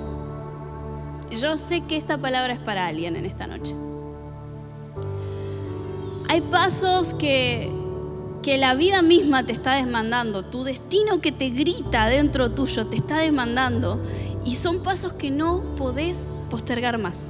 Yo 1.30 1.56
sé 1.56 1.82
que 1.82 1.96
esta 1.96 2.18
palabra 2.18 2.54
es 2.54 2.60
para 2.60 2.86
alguien 2.86 3.16
en 3.16 3.26
esta 3.26 3.46
noche. 3.46 3.74
Hay 6.28 6.42
pasos 6.42 7.14
que, 7.14 7.72
que 8.42 8.58
la 8.58 8.74
vida 8.74 9.00
misma 9.02 9.44
te 9.44 9.52
está 9.52 9.74
demandando, 9.74 10.44
tu 10.44 10.62
destino 10.62 11.20
que 11.20 11.32
te 11.32 11.50
grita 11.50 12.06
dentro 12.06 12.50
tuyo 12.50 12.86
te 12.86 12.96
está 12.96 13.18
demandando 13.18 14.00
y 14.44 14.56
son 14.56 14.82
pasos 14.82 15.14
que 15.14 15.30
no 15.30 15.62
podés 15.76 16.26
postergar 16.50 16.98
más. 16.98 17.28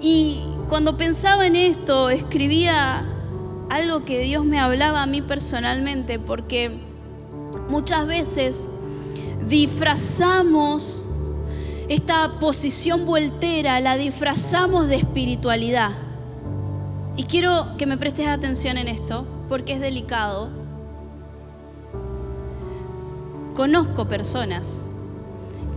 Y 0.00 0.40
cuando 0.68 0.96
pensaba 0.96 1.46
en 1.46 1.56
esto, 1.56 2.08
escribía 2.08 3.04
algo 3.68 4.04
que 4.04 4.20
Dios 4.20 4.44
me 4.44 4.60
hablaba 4.60 5.02
a 5.02 5.06
mí 5.06 5.22
personalmente, 5.22 6.18
porque 6.18 6.70
muchas 7.68 8.06
veces 8.06 8.68
disfrazamos 9.48 11.04
esta 11.88 12.38
posición 12.38 13.06
voltera, 13.06 13.80
la 13.80 13.96
disfrazamos 13.96 14.88
de 14.88 14.96
espiritualidad. 14.96 15.90
Y 17.18 17.24
quiero 17.24 17.76
que 17.76 17.84
me 17.84 17.98
prestes 17.98 18.28
atención 18.28 18.78
en 18.78 18.86
esto, 18.86 19.26
porque 19.48 19.72
es 19.72 19.80
delicado. 19.80 20.50
Conozco 23.56 24.06
personas 24.06 24.78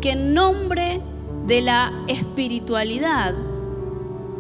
que 0.02 0.12
en 0.12 0.36
nombre 0.36 1.02
de 1.48 1.62
la 1.62 1.94
espiritualidad 2.08 3.34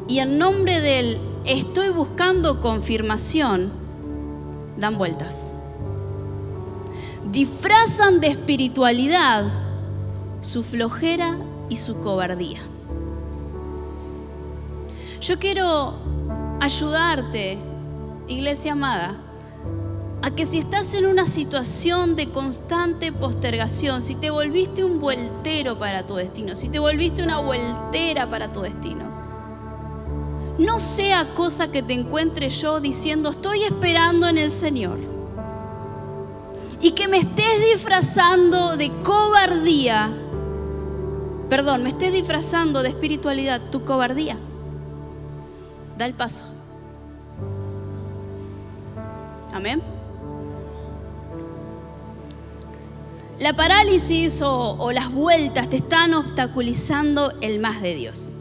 y 0.08 0.20
en 0.20 0.38
nombre 0.38 0.79
del 0.79 1.17
estoy 1.43 1.89
buscando 1.89 2.62
confirmación, 2.62 3.72
dan 4.77 5.00
vueltas. 5.00 5.53
Disfrazan 7.31 8.20
de 8.20 8.27
espiritualidad 8.27 9.46
su 10.41 10.63
flojera 10.63 11.39
y 11.67 11.77
su 11.77 12.00
cobardía. 12.00 12.60
Yo 15.20 15.39
quiero 15.39 16.10
ayudarte, 16.61 17.57
iglesia 18.27 18.73
amada, 18.73 19.15
a 20.21 20.29
que 20.29 20.45
si 20.45 20.59
estás 20.59 20.93
en 20.93 21.07
una 21.07 21.25
situación 21.25 22.15
de 22.15 22.29
constante 22.29 23.11
postergación, 23.11 24.03
si 24.03 24.13
te 24.13 24.29
volviste 24.29 24.83
un 24.83 24.99
vueltero 24.99 25.79
para 25.79 26.05
tu 26.05 26.15
destino, 26.15 26.55
si 26.55 26.69
te 26.69 26.77
volviste 26.77 27.23
una 27.23 27.39
vueltera 27.39 28.29
para 28.29 28.53
tu 28.53 28.61
destino, 28.61 29.05
no 30.59 30.77
sea 30.77 31.33
cosa 31.33 31.71
que 31.71 31.81
te 31.81 31.93
encuentre 31.93 32.51
yo 32.51 32.79
diciendo 32.79 33.31
estoy 33.31 33.63
esperando 33.63 34.27
en 34.27 34.37
el 34.37 34.51
Señor 34.51 34.99
y 36.79 36.91
que 36.91 37.07
me 37.07 37.17
estés 37.17 37.59
disfrazando 37.73 38.77
de 38.77 38.91
cobardía, 39.01 40.11
perdón, 41.49 41.81
me 41.81 41.89
estés 41.89 42.13
disfrazando 42.13 42.83
de 42.83 42.89
espiritualidad, 42.89 43.61
tu 43.71 43.83
cobardía. 43.83 44.37
Da 45.97 46.05
el 46.05 46.13
paso. 46.13 46.50
Amén. 49.53 49.81
La 53.41 53.53
parálisis 53.55 54.39
o, 54.43 54.91
las 54.91 55.12
vueltas 55.12 55.67
te 55.67 55.77
están 55.77 56.13
obstaculizando 56.13 57.34
el 57.41 57.60
más 57.60 57.81
de 57.81 57.96
Dios. 57.96 58.34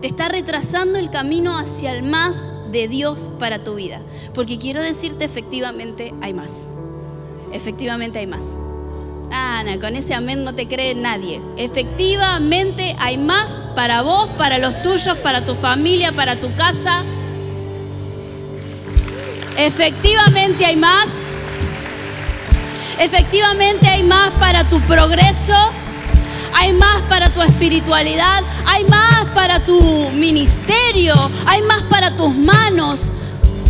Te 0.00 0.08
está 0.08 0.26
retrasando 0.26 0.98
el 0.98 1.08
camino 1.08 1.56
hacia 1.56 1.92
el 1.92 2.02
más 2.02 2.50
de 2.72 2.88
Dios 2.88 3.30
para 3.38 3.62
tu 3.62 3.76
vida. 3.76 4.00
Porque 4.34 4.58
quiero 4.58 4.82
decirte, 4.82 5.24
efectivamente 5.24 6.12
hay 6.20 6.34
más. 6.34 6.66
Efectivamente 7.52 8.18
hay 8.18 8.26
más. 8.26 8.42
Ana, 9.30 9.78
con 9.78 9.94
ese 9.94 10.14
amén 10.14 10.42
no 10.42 10.52
te 10.52 10.66
cree 10.66 10.96
nadie. 10.96 11.40
Efectivamente 11.56 12.96
hay 12.98 13.18
más 13.18 13.62
para 13.76 14.02
vos, 14.02 14.28
para 14.30 14.58
los 14.58 14.82
tuyos, 14.82 15.16
para 15.18 15.46
tu 15.46 15.54
familia, 15.54 16.10
para 16.10 16.40
tu 16.40 16.52
casa. 16.56 17.04
Efectivamente 19.60 20.64
hay 20.64 20.76
más. 20.76 21.34
Efectivamente 22.98 23.86
hay 23.86 24.02
más 24.02 24.30
para 24.38 24.66
tu 24.70 24.80
progreso, 24.80 25.54
hay 26.54 26.72
más 26.72 27.02
para 27.10 27.34
tu 27.34 27.42
espiritualidad, 27.42 28.42
hay 28.64 28.84
más 28.84 29.26
para 29.34 29.60
tu 29.60 30.08
ministerio, 30.14 31.14
hay 31.44 31.60
más 31.60 31.82
para 31.90 32.16
tus 32.16 32.34
manos, 32.34 33.12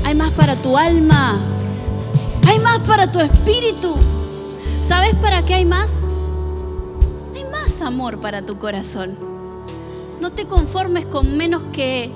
hay 0.04 0.14
más 0.14 0.30
para 0.30 0.54
tu 0.54 0.78
alma, 0.78 1.36
hay 2.46 2.60
más 2.60 2.78
para 2.86 3.10
tu 3.10 3.18
espíritu. 3.18 3.96
¿Sabes 4.86 5.16
para 5.16 5.44
qué 5.44 5.54
hay 5.54 5.64
más? 5.64 6.04
Hay 7.34 7.42
más 7.50 7.82
amor 7.82 8.20
para 8.20 8.42
tu 8.42 8.58
corazón. 8.58 9.18
No 10.20 10.30
te 10.30 10.46
conformes 10.46 11.04
con 11.06 11.36
menos 11.36 11.64
que, 11.72 12.12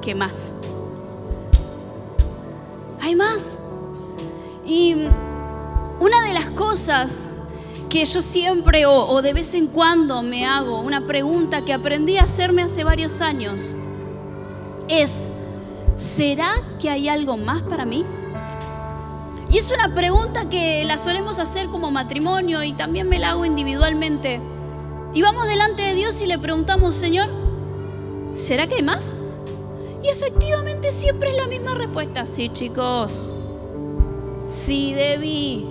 que 0.00 0.14
más. 0.14 0.52
Hay 3.06 3.14
más. 3.14 3.56
Y 4.66 4.96
una 6.00 6.22
de 6.24 6.34
las 6.34 6.46
cosas 6.46 7.22
que 7.88 8.04
yo 8.04 8.20
siempre 8.20 8.84
o, 8.84 9.22
de 9.22 9.32
vez 9.32 9.54
en 9.54 9.68
cuando 9.68 10.24
me 10.24 10.44
hago, 10.44 10.80
una 10.80 11.06
pregunta 11.06 11.64
que 11.64 11.72
aprendí 11.72 12.18
a 12.18 12.24
hacerme 12.24 12.62
hace 12.62 12.82
varios 12.82 13.20
años, 13.20 13.72
es, 14.88 15.30
¿será 15.94 16.50
que 16.80 16.90
hay 16.90 17.08
algo 17.08 17.36
más 17.36 17.62
para 17.62 17.84
mí? 17.84 18.04
Y 19.52 19.58
es 19.58 19.70
una 19.70 19.94
pregunta 19.94 20.48
que 20.48 20.84
la 20.84 20.98
solemos 20.98 21.38
hacer 21.38 21.68
como 21.68 21.92
matrimonio 21.92 22.64
y 22.64 22.72
también 22.72 23.08
me 23.08 23.20
la 23.20 23.30
hago 23.30 23.44
individualmente. 23.44 24.40
Y 25.14 25.22
vamos 25.22 25.46
delante 25.46 25.82
de 25.82 25.94
Dios 25.94 26.20
y 26.22 26.26
le 26.26 26.40
preguntamos, 26.40 26.96
Señor, 26.96 27.28
¿será 28.34 28.66
que 28.66 28.74
hay 28.74 28.82
más? 28.82 29.14
Y 30.06 30.10
efectivamente 30.10 30.92
siempre 30.92 31.30
es 31.30 31.36
la 31.36 31.48
misma 31.48 31.74
respuesta. 31.74 32.26
Sí, 32.26 32.48
chicos. 32.50 33.32
Sí, 34.46 34.94
Debbie. 34.94 35.66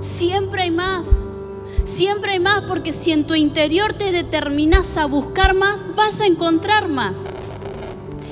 Siempre 0.00 0.64
hay 0.64 0.70
más. 0.70 1.24
Siempre 1.84 2.32
hay 2.32 2.38
más 2.38 2.64
porque 2.68 2.92
si 2.92 3.12
en 3.12 3.24
tu 3.26 3.34
interior 3.34 3.94
te 3.94 4.12
determinas 4.12 4.98
a 4.98 5.06
buscar 5.06 5.54
más, 5.54 5.88
vas 5.94 6.20
a 6.20 6.26
encontrar 6.26 6.88
más. 6.88 7.28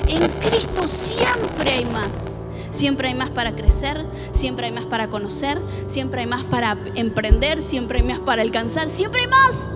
En 0.09 0.29
Cristo 0.47 0.87
siempre 0.87 1.73
hay 1.73 1.87
más. 1.87 2.39
Siempre 2.69 3.09
hay 3.09 3.15
más 3.15 3.31
para 3.31 3.55
crecer, 3.55 4.05
siempre 4.33 4.67
hay 4.67 4.73
más 4.73 4.85
para 4.85 5.09
conocer, 5.09 5.59
siempre 5.87 6.23
hay 6.23 6.27
más 6.27 6.43
para 6.43 6.77
emprender, 6.97 7.63
siempre 7.63 8.01
hay 8.01 8.05
más 8.05 8.19
para 8.19 8.43
alcanzar, 8.43 8.91
siempre 8.91 9.23
hay 9.23 9.29
más. 9.29 9.71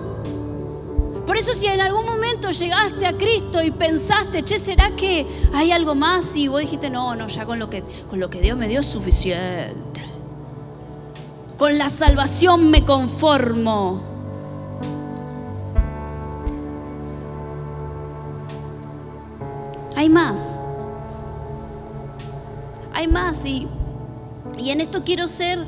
Eso 1.39 1.53
si 1.53 1.67
en 1.67 1.79
algún 1.79 2.05
momento 2.05 2.51
llegaste 2.51 3.07
a 3.07 3.13
Cristo 3.13 3.63
y 3.63 3.71
pensaste, 3.71 4.43
che, 4.43 4.59
¿será 4.59 4.93
que 4.93 5.25
hay 5.53 5.71
algo 5.71 5.95
más? 5.95 6.35
Y 6.35 6.49
vos 6.49 6.59
dijiste, 6.59 6.89
no, 6.89 7.15
no, 7.15 7.27
ya 7.27 7.45
con 7.45 7.57
lo 7.59 7.69
que, 7.69 7.81
con 8.09 8.19
lo 8.19 8.29
que 8.29 8.41
Dios 8.41 8.57
me 8.57 8.67
dio 8.67 8.81
es 8.81 8.85
suficiente. 8.85 10.01
Con 11.57 11.77
la 11.77 11.87
salvación 11.87 12.69
me 12.69 12.83
conformo. 12.83 14.01
Hay 19.95 20.09
más. 20.09 20.59
Hay 22.93 23.07
más 23.07 23.45
y, 23.45 23.65
y 24.57 24.71
en 24.71 24.81
esto 24.81 25.05
quiero 25.05 25.29
ser 25.29 25.59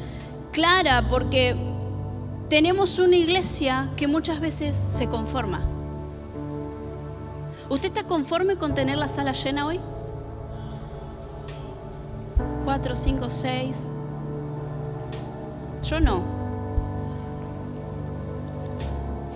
clara 0.51 1.07
porque 1.07 1.70
tenemos 2.51 2.99
una 2.99 3.15
iglesia 3.15 3.89
que 3.95 4.07
muchas 4.07 4.41
veces 4.41 4.75
se 4.75 5.07
conforma. 5.07 5.61
¿Usted 7.69 7.87
está 7.87 8.03
conforme 8.03 8.57
con 8.57 8.73
tener 8.73 8.97
la 8.97 9.07
sala 9.07 9.31
llena 9.31 9.67
hoy? 9.67 9.79
Cuatro, 12.65 12.97
cinco, 12.97 13.29
seis. 13.29 13.89
Yo 15.81 16.01
no. 16.01 16.23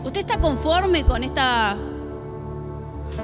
¿Usted 0.03 0.19
está 0.19 0.41
conforme 0.41 1.05
con 1.05 1.23
esta 1.23 1.77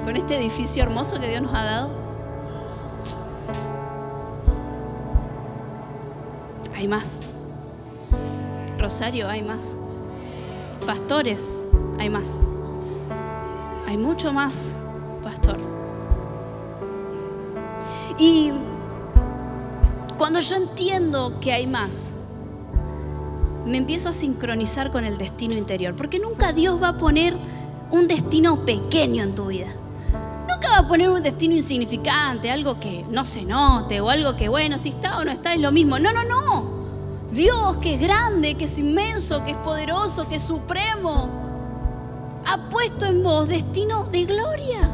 con 0.06 0.16
este 0.16 0.38
edificio 0.38 0.84
hermoso 0.84 1.20
que 1.20 1.28
Dios 1.28 1.42
nos 1.42 1.52
ha 1.52 1.64
dado? 1.64 1.90
Hay 6.74 6.88
más. 6.88 7.20
Rosario, 8.78 9.28
hay 9.28 9.42
más. 9.42 9.76
Pastores, 10.84 11.68
hay 11.98 12.10
más. 12.10 12.40
Hay 13.86 13.96
mucho 13.96 14.32
más, 14.32 14.76
pastor. 15.22 15.58
Y 18.18 18.50
cuando 20.18 20.40
yo 20.40 20.56
entiendo 20.56 21.38
que 21.40 21.52
hay 21.52 21.66
más, 21.66 22.12
me 23.64 23.78
empiezo 23.78 24.08
a 24.08 24.12
sincronizar 24.12 24.90
con 24.90 25.04
el 25.04 25.18
destino 25.18 25.54
interior, 25.54 25.94
porque 25.94 26.18
nunca 26.18 26.52
Dios 26.52 26.82
va 26.82 26.88
a 26.88 26.98
poner 26.98 27.36
un 27.90 28.08
destino 28.08 28.64
pequeño 28.64 29.22
en 29.22 29.34
tu 29.34 29.46
vida. 29.46 29.68
Nunca 30.48 30.70
va 30.70 30.78
a 30.78 30.88
poner 30.88 31.10
un 31.10 31.22
destino 31.22 31.54
insignificante, 31.54 32.50
algo 32.50 32.78
que 32.80 33.04
no 33.10 33.24
se 33.24 33.44
note 33.44 34.00
o 34.00 34.10
algo 34.10 34.36
que, 34.36 34.48
bueno, 34.48 34.78
si 34.78 34.88
está 34.88 35.18
o 35.18 35.24
no 35.24 35.30
está 35.30 35.54
es 35.54 35.60
lo 35.60 35.70
mismo. 35.70 35.98
No, 35.98 36.12
no, 36.12 36.24
no. 36.24 36.71
Dios 37.32 37.78
que 37.78 37.94
es 37.94 38.00
grande, 38.00 38.56
que 38.56 38.66
es 38.66 38.78
inmenso, 38.78 39.42
que 39.42 39.52
es 39.52 39.56
poderoso, 39.56 40.28
que 40.28 40.36
es 40.36 40.42
supremo, 40.42 41.30
ha 42.44 42.68
puesto 42.68 43.06
en 43.06 43.22
vos 43.22 43.48
destino 43.48 44.04
de 44.04 44.26
gloria. 44.26 44.90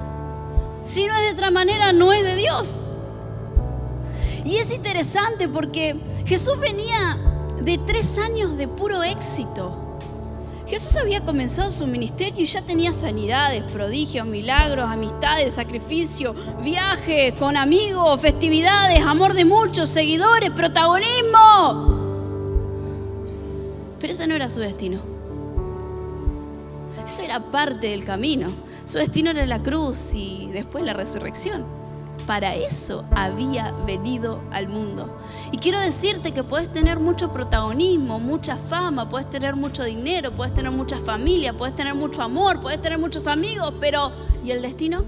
Si 0.85 1.05
no 1.05 1.17
es 1.17 1.23
de 1.25 1.33
otra 1.33 1.51
manera, 1.51 1.93
no 1.93 2.13
es 2.13 2.23
de 2.23 2.37
Dios. 2.37 2.79
Y 4.45 4.57
es 4.57 4.71
interesante 4.71 5.49
porque 5.49 5.97
Jesús 6.27 6.61
venía 6.61 7.19
de 7.61 7.77
tres 7.79 8.17
años 8.19 8.57
de 8.57 8.69
puro 8.69 9.03
éxito. 9.03 9.73
Jesús 10.69 10.97
había 10.97 11.25
comenzado 11.25 11.73
su 11.73 11.89
ministerio 11.89 12.45
y 12.45 12.47
ya 12.47 12.63
tenía 12.63 12.93
sanidades, 12.93 13.65
prodigios, 13.73 14.27
milagros, 14.29 14.89
amistades, 14.89 15.55
sacrificio, 15.55 16.37
viajes 16.63 17.37
con 17.37 17.57
amigos, 17.57 18.21
festividades, 18.21 19.01
amor 19.01 19.35
de 19.35 19.45
muchos, 19.45 19.89
seguidores, 19.89 20.51
protagonismo. 20.51 21.98
Pero 24.09 24.17
ese 24.17 24.27
no 24.27 24.37
era 24.37 24.49
su 24.49 24.61
destino. 24.61 25.01
Eso 27.07 27.23
era 27.23 27.41
parte 27.41 27.89
del 27.89 28.07
camino. 28.07 28.49
Su 28.87 28.97
destino 28.97 29.29
era 29.29 29.45
la 29.45 29.63
cruz 29.63 30.15
y 30.15 30.49
después 30.51 30.83
la 30.83 30.95
resurrección. 30.95 31.67
Para 32.27 32.55
eso 32.55 33.05
había 33.15 33.71
venido 33.87 34.41
al 34.51 34.69
mundo. 34.69 35.15
Y 35.53 35.59
quiero 35.59 35.79
decirte 35.79 36.33
que 36.33 36.43
puedes 36.43 36.73
tener 36.73 36.99
mucho 36.99 37.35
protagonismo, 37.35 38.19
mucha 38.19 38.57
fama, 38.57 39.11
puedes 39.11 39.29
tener 39.29 39.57
mucho 39.57 39.85
dinero, 39.85 40.33
puedes 40.33 40.55
tener 40.55 40.73
mucha 40.73 40.97
familia, 41.01 41.53
puedes 41.53 41.77
tener 41.77 41.95
mucho 41.95 42.23
amor, 42.23 42.63
puedes 42.63 42.81
tener 42.81 42.99
muchos 42.99 43.27
amigos, 43.27 43.75
pero 43.79 44.11
¿y 44.43 44.53
el 44.53 44.63
destino? 44.63 45.05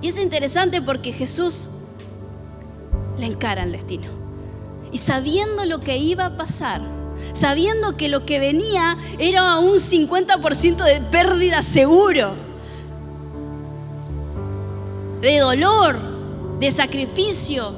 Y 0.00 0.08
es 0.08 0.18
interesante 0.18 0.82
porque 0.82 1.12
Jesús 1.12 1.68
le 3.20 3.26
encara 3.26 3.62
el 3.62 3.70
destino. 3.70 4.21
Y 4.92 4.98
sabiendo 4.98 5.64
lo 5.64 5.80
que 5.80 5.96
iba 5.96 6.26
a 6.26 6.36
pasar, 6.36 6.82
sabiendo 7.32 7.96
que 7.96 8.08
lo 8.08 8.26
que 8.26 8.38
venía 8.38 8.96
era 9.18 9.58
un 9.58 9.76
50% 9.76 10.84
de 10.84 11.00
pérdida 11.00 11.62
seguro, 11.62 12.34
de 15.20 15.38
dolor, 15.38 15.98
de 16.58 16.70
sacrificio, 16.70 17.72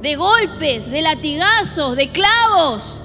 de 0.00 0.16
golpes, 0.16 0.90
de 0.90 1.00
latigazos, 1.00 1.96
de 1.96 2.10
clavos. 2.10 3.00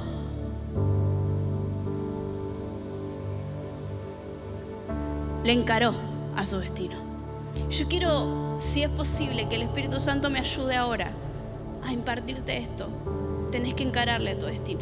Le 5.43 5.53
encaró 5.53 5.93
a 6.35 6.43
su 6.43 6.57
destino. 6.59 6.95
Yo 7.69 7.87
quiero, 7.87 8.55
si 8.57 8.83
es 8.83 8.89
posible, 8.89 9.47
que 9.47 9.55
el 9.55 9.61
Espíritu 9.61 9.99
Santo 9.99 10.29
me 10.29 10.39
ayude 10.39 10.75
ahora 10.75 11.11
a 11.83 11.93
impartirte 11.93 12.57
esto. 12.57 12.89
Tenés 13.51 13.73
que 13.73 13.83
encararle 13.83 14.31
a 14.31 14.37
tu 14.37 14.45
destino. 14.45 14.81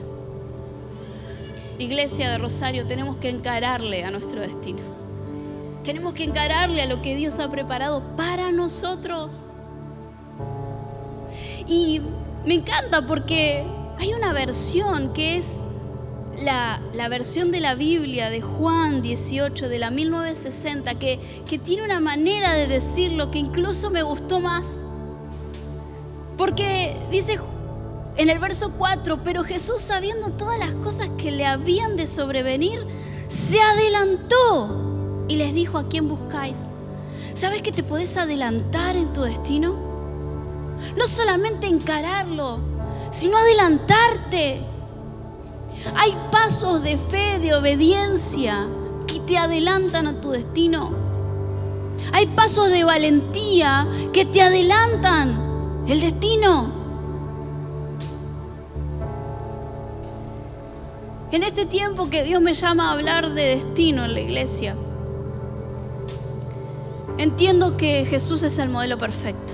Iglesia 1.78 2.32
de 2.32 2.38
Rosario, 2.38 2.86
tenemos 2.88 3.18
que 3.18 3.30
encararle 3.30 4.06
a 4.06 4.12
nuestro 4.12 4.42
destino. 4.42 4.80
Tenemos 5.84 6.14
que 6.14 6.24
encararle 6.24 6.82
a 6.82 6.86
lo 6.86 7.02
que 7.02 7.16
Dios 7.16 7.40
ha 7.40 7.52
preparado 7.52 8.16
para 8.16 8.52
nosotros. 8.52 9.44
Y 11.68 12.02
me 12.46 12.56
encanta 12.56 13.06
porque 13.06 13.64
hay 14.00 14.14
una 14.14 14.34
versión 14.34 15.14
que 15.14 15.38
es 15.38 15.62
la, 16.42 16.82
la, 16.94 17.08
versión 17.08 17.52
de 17.52 17.60
la 17.60 17.76
Biblia 17.76 18.30
de 18.30 18.42
Juan 18.42 19.02
18, 19.02 19.68
de 19.68 19.80
la 19.80 19.92
1960, 19.92 20.96
que, 20.96 21.20
que 21.48 21.60
tiene 21.60 21.84
una 21.84 22.00
manera 22.00 22.54
de 22.54 22.68
decirlo 22.68 23.32
que 23.32 23.40
incluso 23.40 23.90
me 23.90 24.04
gustó 24.04 24.40
más. 24.40 24.82
Porque 26.38 26.96
dice 27.12 27.40
en 28.18 28.30
el 28.30 28.40
verso 28.40 28.72
4, 28.78 29.20
pero 29.24 29.44
Jesús 29.44 29.82
sabiendo 29.82 30.30
todas 30.32 30.58
las 30.58 30.74
cosas 30.76 31.10
que 31.18 31.32
le 31.32 31.46
habían 31.46 31.98
de 31.98 32.08
sobrevenir, 32.08 32.86
se 33.28 33.60
adelantó 33.60 35.26
y 35.28 35.36
les 35.36 35.54
dijo 35.54 35.78
a 35.78 35.88
quién 35.88 36.08
buscáis. 36.08 36.66
¿Sabes 37.34 37.62
que 37.62 37.72
te 37.72 37.84
podés 37.84 38.16
adelantar 38.16 38.96
en 38.96 39.12
tu 39.12 39.24
destino? 39.24 39.76
No 40.98 41.08
solamente 41.08 41.68
encararlo, 41.68 42.60
sino 43.12 43.38
adelantarte. 43.38 44.62
Hay 45.96 46.18
pasos 46.32 46.82
de 46.84 46.98
fe, 46.98 47.40
de 47.40 47.54
obediencia 47.54 48.66
que 49.08 49.20
te 49.20 49.38
adelantan 49.38 50.08
a 50.08 50.22
tu 50.22 50.32
destino. 50.32 50.92
Hay 52.14 52.28
pasos 52.28 52.70
de 52.70 52.84
valentía 52.84 53.88
que 54.14 54.26
te 54.26 54.42
adelantan 54.42 55.84
el 55.88 56.00
destino. 56.00 56.85
En 61.32 61.42
este 61.44 61.66
tiempo 61.66 62.10
que 62.10 62.24
Dios 62.24 62.40
me 62.40 62.54
llama 62.54 62.90
a 62.90 62.92
hablar 62.94 63.34
de 63.34 63.56
destino 63.56 64.06
en 64.06 64.14
la 64.14 64.20
iglesia, 64.20 64.76
entiendo 67.18 67.78
que 67.78 68.06
Jesús 68.06 68.44
es 68.44 68.60
el 68.60 68.70
modelo 68.70 68.98
perfecto. 68.98 69.54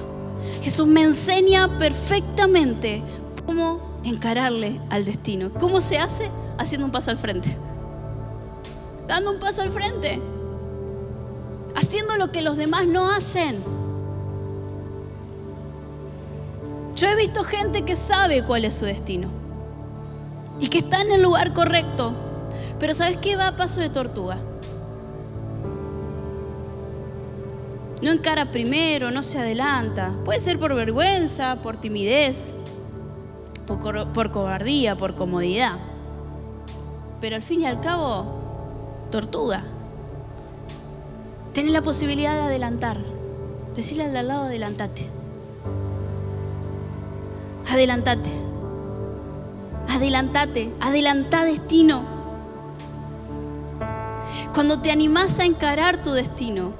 Jesús 0.62 0.86
me 0.86 1.02
enseña 1.02 1.80
perfectamente 1.80 3.02
cómo 3.46 3.80
encararle 4.04 4.82
al 4.90 5.06
destino. 5.06 5.50
¿Cómo 5.60 5.80
se 5.80 5.98
hace? 5.98 6.30
Haciendo 6.58 6.86
un 6.86 6.92
paso 6.92 7.10
al 7.10 7.18
frente. 7.18 7.56
Dando 9.08 9.32
un 9.32 9.40
paso 9.40 9.62
al 9.62 9.72
frente. 9.72 10.20
Haciendo 11.76 12.18
lo 12.18 12.32
que 12.32 12.42
los 12.42 12.58
demás 12.58 12.86
no 12.86 13.10
hacen. 13.10 13.64
Yo 16.96 17.08
he 17.08 17.16
visto 17.16 17.44
gente 17.46 17.84
que 17.84 17.96
sabe 17.96 18.44
cuál 18.44 18.66
es 18.66 18.76
su 18.76 18.86
destino 18.86 19.41
y 20.62 20.68
que 20.70 20.78
está 20.78 21.02
en 21.02 21.12
el 21.12 21.24
lugar 21.24 21.54
correcto, 21.54 22.14
pero 22.80 22.94
¿sabes 22.94 23.18
qué? 23.18 23.36
Va 23.36 23.48
a 23.48 23.56
paso 23.58 23.82
de 23.82 23.90
tortuga. 23.90 24.38
No 28.02 28.12
encara 28.12 28.52
primero, 28.52 29.12
no 29.12 29.24
se 29.24 29.40
adelanta. 29.40 30.12
Puede 30.24 30.40
ser 30.40 30.60
por 30.60 30.74
vergüenza, 30.76 31.58
por 31.62 31.78
timidez, 31.78 32.54
por, 33.68 34.32
cobardía, 34.32 34.96
por 34.96 35.16
comodidad. 35.16 35.78
Pero 37.20 37.36
al 37.36 37.42
fin 37.42 37.62
y 37.62 37.66
al 37.66 37.82
cabo, 37.82 38.26
tortuga. 39.12 39.64
Tienes 41.54 41.74
la 41.74 41.82
posibilidad 41.82 42.34
de 42.34 42.42
adelantar. 42.42 42.98
Decirle 43.76 44.06
al 44.06 44.14
de 44.14 44.20
al 44.20 44.28
lado, 44.28 44.44
adelantate. 44.44 45.08
Adelantate. 47.70 48.51
Adelantate. 49.94 50.72
Adelantá 50.80 51.44
destino. 51.44 52.06
Cuando 54.54 54.80
te 54.80 54.90
animás 54.90 55.38
a 55.40 55.46
encarar 55.46 56.02
tu 56.02 56.14
destino, 56.14 56.74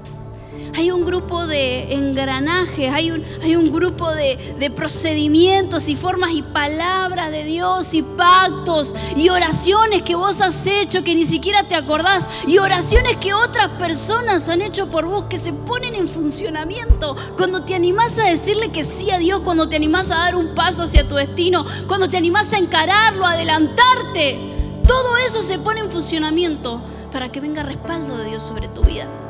hay 0.76 0.92
un 0.92 1.06
grupo 1.06 1.48
de 1.48 1.94
engranajes, 1.94 2.92
hay 2.92 3.12
un, 3.12 3.24
hay 3.42 3.56
un 3.56 3.72
grupo 3.72 4.10
de, 4.12 4.56
de, 4.60 4.70
procedimientos 4.70 5.88
y 5.90 5.96
formas 5.96 6.32
y 6.32 6.42
palabras 6.42 7.32
de 7.32 7.44
Dios 7.44 7.94
y 7.94 8.02
pactos 8.02 8.96
y 9.16 9.30
oraciones 9.30 10.04
que 10.04 10.16
vos 10.16 10.42
has 10.42 10.66
hecho 10.66 11.04
que 11.04 11.16
ni 11.16 11.26
siquiera 11.26 11.68
te 11.68 11.76
acordás 11.76 12.28
y 12.48 12.58
oraciones 12.58 13.18
que 13.18 13.34
otras 13.34 13.70
personas 13.80 14.50
han 14.50 14.62
hecho 14.62 14.88
por 14.88 15.06
vos 15.06 15.26
que 15.26 15.38
se 15.38 15.54
ponen 15.54 15.94
en 15.94 16.08
funcionamiento 16.08 17.16
cuando 17.38 17.64
te 17.64 17.76
animás 17.76 18.18
a 18.18 18.24
decirle 18.24 18.72
que 18.72 18.84
sí 18.84 19.12
a 19.12 19.18
Dios, 19.18 19.42
cuando 19.42 19.70
te 19.70 19.76
animás 19.76 20.12
a 20.12 20.18
dar 20.18 20.36
un 20.36 20.56
paso 20.56 20.84
hacia 20.84 21.08
tu 21.08 21.16
destino, 21.16 21.66
cuando 21.88 22.10
te 22.10 22.18
animás 22.18 22.54
a 22.54 22.58
encararlo, 22.58 23.26
a 23.26 23.32
adelantarte. 23.32 24.40
Todo 24.88 25.18
eso 25.18 25.42
se 25.42 25.60
pone 25.60 25.82
en 25.82 25.90
funcionamiento 25.90 26.82
para 27.12 27.32
que 27.32 27.40
venga 27.40 27.64
respaldo 27.64 28.18
de 28.18 28.26
Dios 28.26 28.44
sobre 28.44 28.68
tu 28.68 28.82
vida. 28.82 29.21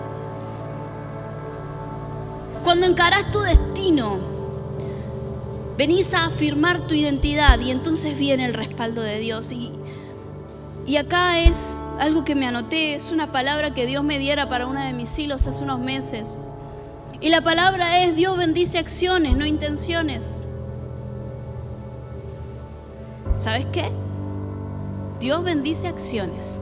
Cuando 2.63 2.85
encarás 2.85 3.31
tu 3.31 3.39
destino, 3.39 4.19
venís 5.77 6.13
a 6.13 6.25
afirmar 6.25 6.85
tu 6.85 6.93
identidad 6.93 7.59
y 7.59 7.71
entonces 7.71 8.17
viene 8.17 8.45
el 8.45 8.53
respaldo 8.53 9.01
de 9.01 9.17
Dios. 9.19 9.51
Y, 9.51 9.71
y 10.85 10.97
acá 10.97 11.39
es 11.39 11.81
algo 11.99 12.23
que 12.23 12.35
me 12.35 12.47
anoté, 12.47 12.95
es 12.95 13.11
una 13.11 13.31
palabra 13.31 13.73
que 13.73 13.85
Dios 13.85 14.03
me 14.03 14.19
diera 14.19 14.47
para 14.47 14.67
una 14.67 14.85
de 14.85 14.93
mis 14.93 15.17
hilos 15.17 15.47
hace 15.47 15.63
unos 15.63 15.79
meses. 15.79 16.37
Y 17.19 17.29
la 17.29 17.41
palabra 17.41 18.03
es, 18.03 18.15
Dios 18.15 18.37
bendice 18.37 18.77
acciones, 18.77 19.35
no 19.35 19.45
intenciones. 19.45 20.47
¿Sabes 23.39 23.65
qué? 23.71 23.91
Dios 25.19 25.43
bendice 25.43 25.87
acciones, 25.87 26.59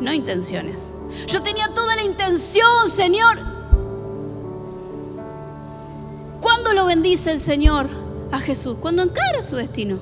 no 0.00 0.12
intenciones. 0.12 0.90
Yo 1.26 1.42
tenía 1.42 1.68
toda 1.74 1.96
la 1.96 2.02
intención, 2.02 2.90
Señor. 2.90 3.51
¿Cuándo 6.62 6.80
lo 6.80 6.86
bendice 6.86 7.32
el 7.32 7.40
Señor 7.40 7.88
a 8.30 8.38
Jesús? 8.38 8.76
Cuando 8.80 9.02
encara 9.02 9.42
su 9.42 9.56
destino. 9.56 9.98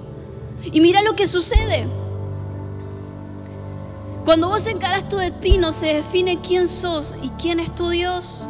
Y 0.70 0.82
mira 0.82 1.00
lo 1.00 1.16
que 1.16 1.26
sucede. 1.26 1.86
Cuando 4.26 4.50
vos 4.50 4.66
encaras 4.66 5.08
tu 5.08 5.16
destino 5.16 5.72
se 5.72 5.94
define 5.94 6.42
quién 6.42 6.68
sos 6.68 7.16
y 7.22 7.30
quién 7.30 7.60
es 7.60 7.74
tu 7.74 7.88
Dios. 7.88 8.44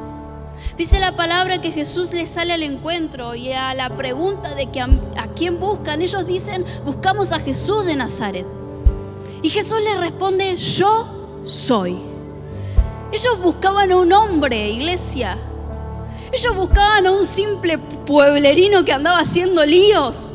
Dice 0.77 0.99
la 0.99 1.14
palabra 1.14 1.61
que 1.61 1.70
Jesús 1.70 2.12
le 2.12 2.27
sale 2.27 2.53
al 2.53 2.64
encuentro 2.64 3.37
y 3.37 3.53
a 3.53 3.75
la 3.75 3.88
pregunta 3.90 4.57
de 4.57 4.66
que 4.66 4.81
a, 4.81 4.88
quién 5.37 5.61
buscan, 5.61 6.03
ellos 6.03 6.27
dicen, 6.27 6.64
buscamos 6.85 7.31
a 7.31 7.38
Jesús 7.38 7.85
de 7.85 7.94
Nazaret. 7.94 8.46
Y 9.40 9.51
Jesús 9.51 9.79
le 9.85 9.94
responde, 10.01 10.57
yo 10.57 11.07
soy. 11.44 11.96
Ellos 13.12 13.40
buscaban 13.40 13.92
a 13.92 13.96
un 13.99 14.12
hombre, 14.12 14.68
iglesia, 14.68 15.38
ellos 16.40 16.57
buscaban 16.57 17.07
a 17.07 17.12
un 17.12 17.24
simple 17.24 17.76
pueblerino 17.76 18.83
que 18.83 18.94
andaba 18.94 19.18
haciendo 19.18 19.66
líos. 19.66 20.33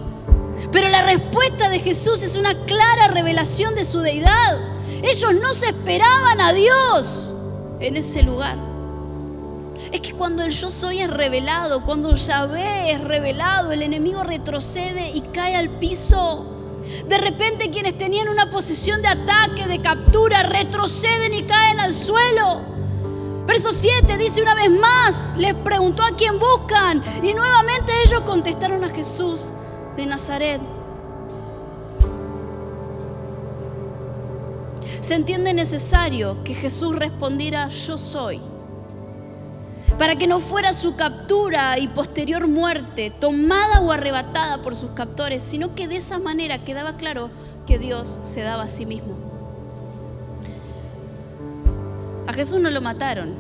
Pero 0.72 0.88
la 0.88 1.02
respuesta 1.02 1.68
de 1.68 1.80
Jesús 1.80 2.22
es 2.22 2.36
una 2.36 2.54
clara 2.66 3.08
revelación 3.08 3.74
de 3.74 3.84
su 3.84 4.02
deidad. 4.02 4.60
Ellos 5.02 5.34
no 5.42 5.52
se 5.54 5.68
esperaban 5.68 6.42
a 6.42 6.54
Dios 6.54 7.34
en 7.80 7.98
ese 7.98 8.22
lugar. 8.22 8.56
Es 9.92 10.02
que 10.02 10.14
cuando 10.14 10.44
el 10.44 10.52
yo 10.52 10.70
soy 10.70 11.00
es 11.00 11.10
revelado, 11.10 11.84
cuando 11.84 12.14
Yahvé 12.14 12.92
es 12.92 13.02
revelado, 13.02 13.72
el 13.72 13.82
enemigo 13.82 14.22
retrocede 14.22 15.10
y 15.10 15.22
cae 15.22 15.56
al 15.56 15.70
piso. 15.70 16.46
De 17.08 17.18
repente 17.18 17.72
quienes 17.72 17.98
tenían 17.98 18.30
una 18.30 18.52
posición 18.52 19.02
de 19.02 19.08
ataque, 19.08 19.66
de 19.66 19.80
captura, 19.80 20.44
retroceden 20.44 21.34
y 21.34 21.44
caen 21.46 21.80
al 21.80 21.96
suelo. 21.96 22.75
Verso 23.46 23.72
7 23.72 24.18
dice 24.18 24.42
una 24.42 24.56
vez 24.56 24.72
más, 24.72 25.38
les 25.38 25.54
preguntó 25.54 26.04
a 26.04 26.16
quién 26.16 26.40
buscan 26.40 27.04
y 27.22 27.34
nuevamente 27.34 27.92
ellos 28.04 28.22
contestaron 28.22 28.84
a 28.84 28.90
Jesús 28.90 29.52
de 29.96 30.06
Nazaret. 30.08 30.60
Se 35.00 35.14
entiende 35.14 35.54
necesario 35.54 36.44
que 36.44 36.56
Jesús 36.56 36.96
respondiera 36.96 37.70
yo 37.70 38.00
soy, 38.00 38.42
para 40.00 40.16
que 40.16 40.26
no 40.26 40.40
fuera 40.40 40.74
su 40.74 40.96
captura 40.96 41.78
y 41.78 41.88
posterior 41.88 42.48
muerte 42.48 43.12
tomada 43.12 43.80
o 43.82 43.92
arrebatada 43.92 44.64
por 44.64 44.76
sus 44.76 44.90
captores, 44.92 45.44
sino 45.44 45.76
que 45.76 45.88
de 45.88 45.98
esa 45.98 46.18
manera 46.18 46.64
quedaba 46.64 46.98
claro 46.98 47.30
que 47.68 47.78
Dios 47.78 48.18
se 48.24 48.42
daba 48.42 48.64
a 48.64 48.68
sí 48.68 48.88
mismo. 48.88 49.35
A 52.28 52.34
Jesús 52.34 52.60
no 52.60 52.70
lo 52.72 52.82
mataron, 52.82 53.36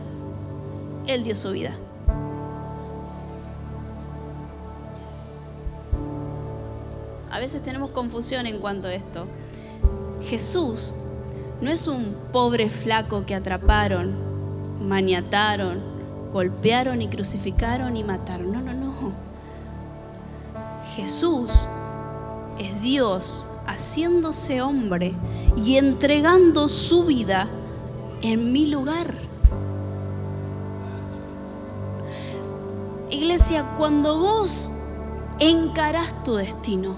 Él 1.08 1.24
dio 1.24 1.36
su 1.36 1.52
vida. 1.52 1.71
A 7.32 7.39
veces 7.39 7.63
tenemos 7.63 7.89
confusión 7.89 8.45
en 8.45 8.60
cuanto 8.60 8.88
a 8.88 8.93
esto. 8.93 9.26
Jesús 10.21 10.93
no 11.62 11.71
es 11.71 11.88
un 11.88 12.15
pobre 12.32 12.69
flaco 12.69 13.26
que 13.26 13.36
atraparon, 13.36 14.15
maniataron, 14.88 15.80
golpearon 16.32 17.02
y 17.02 17.08
crucificaron 17.08 17.98
y 17.98 18.04
mataron. 18.04 18.52
No, 18.52 18.62
no, 18.62 18.74
no. 18.74 19.13
Jesús 20.95 21.67
es 22.60 22.82
Dios 22.82 23.48
haciéndose 23.65 24.62
hombre 24.62 25.13
y 25.58 25.78
entregando 25.78 26.69
su 26.69 27.06
vida 27.06 27.50
en 28.21 28.51
mi 28.51 28.67
lugar. 28.67 29.13
Iglesia, 33.10 33.65
cuando 33.78 34.19
vos 34.19 34.69
encarás 35.39 36.23
tu 36.23 36.36
destino, 36.36 36.95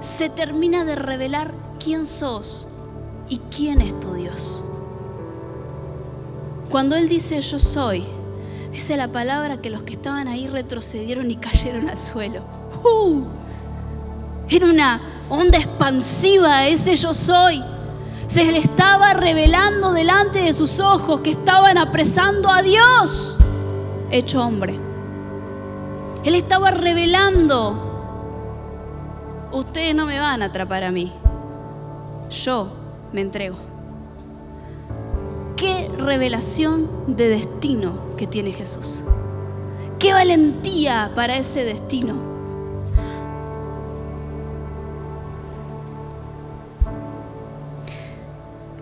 se 0.00 0.28
termina 0.28 0.84
de 0.84 0.94
revelar 0.94 1.54
quién 1.82 2.06
sos 2.06 2.68
y 3.28 3.38
quién 3.54 3.80
es 3.80 3.98
tu 4.00 4.14
Dios. 4.14 4.62
Cuando 6.70 6.96
Él 6.96 7.08
dice 7.08 7.40
yo 7.40 7.58
soy, 7.58 8.04
dice 8.72 8.96
la 8.96 9.08
palabra 9.08 9.60
que 9.60 9.70
los 9.70 9.82
que 9.82 9.92
estaban 9.92 10.28
ahí 10.28 10.48
retrocedieron 10.48 11.30
y 11.30 11.36
cayeron 11.36 11.88
al 11.88 11.98
suelo. 11.98 12.40
¡Uh! 12.84 13.22
Era 14.48 14.66
una 14.66 15.00
onda 15.30 15.58
expansiva 15.58 16.66
ese 16.66 16.96
yo 16.96 17.14
soy 17.14 17.62
se 18.26 18.44
le 18.50 18.58
estaba 18.58 19.14
revelando 19.14 19.92
delante 19.92 20.40
de 20.40 20.52
sus 20.52 20.80
ojos 20.80 21.20
que 21.20 21.30
estaban 21.30 21.78
apresando 21.78 22.50
a 22.50 22.62
Dios, 22.62 23.38
hecho 24.10 24.44
hombre. 24.44 24.78
Él 26.24 26.34
estaba 26.34 26.70
revelando 26.70 27.84
ustedes 29.58 29.94
no 29.94 30.06
me 30.06 30.18
van 30.18 30.42
a 30.42 30.46
atrapar 30.46 30.84
a 30.84 30.90
mí. 30.90 31.12
Yo 32.30 32.68
me 33.12 33.20
entrego. 33.20 33.56
Qué 35.56 35.90
revelación 35.98 36.88
de 37.06 37.28
destino 37.28 38.16
que 38.16 38.26
tiene 38.26 38.52
Jesús. 38.52 39.02
Qué 39.98 40.12
valentía 40.12 41.12
para 41.14 41.36
ese 41.36 41.64
destino. 41.64 42.33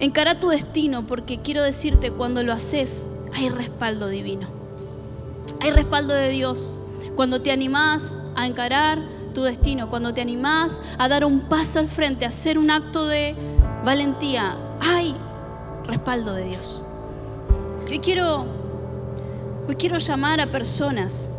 Encara 0.03 0.41
tu 0.41 0.49
destino 0.49 1.07
porque 1.07 1.39
quiero 1.39 1.63
decirte, 1.63 2.11
cuando 2.11 2.43
lo 2.43 2.53
haces, 2.53 3.05
hay 3.33 3.49
respaldo 3.51 4.09
divino. 4.09 4.49
Hay 5.61 5.71
respaldo 5.71 6.13
de 6.13 6.29
Dios. 6.29 6.75
Cuando 7.15 7.41
te 7.41 7.53
animás 7.53 8.19
a 8.35 8.49
encarar 8.49 8.99
tu 9.33 9.45
destino, 9.45 9.89
cuando 9.89 10.13
te 10.13 10.21
animás 10.21 10.83
a 10.99 11.07
dar 11.07 11.25
un 11.25 11.43
paso 11.43 11.79
al 11.79 11.87
frente, 11.87 12.25
a 12.25 12.31
hacer 12.31 12.59
un 12.59 12.73
acto 12.73 13.07
de 13.07 13.37
valentía, 13.85 14.57
hay 14.81 15.15
respaldo 15.87 16.35
de 16.35 16.47
Dios. 16.47 16.83
Hoy 17.89 18.01
quiero, 18.01 18.47
hoy 19.69 19.77
quiero 19.77 19.99
llamar 19.99 20.41
a 20.41 20.49
personas, 20.49 21.31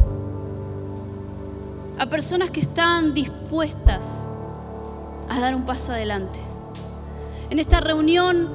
a 2.00 2.06
personas 2.06 2.50
que 2.50 2.62
están 2.62 3.14
dispuestas 3.14 4.30
a 5.28 5.42
dar 5.42 5.54
un 5.54 5.66
paso 5.66 5.92
adelante. 5.92 6.53
En 7.54 7.60
esta 7.60 7.82
reunión 7.82 8.50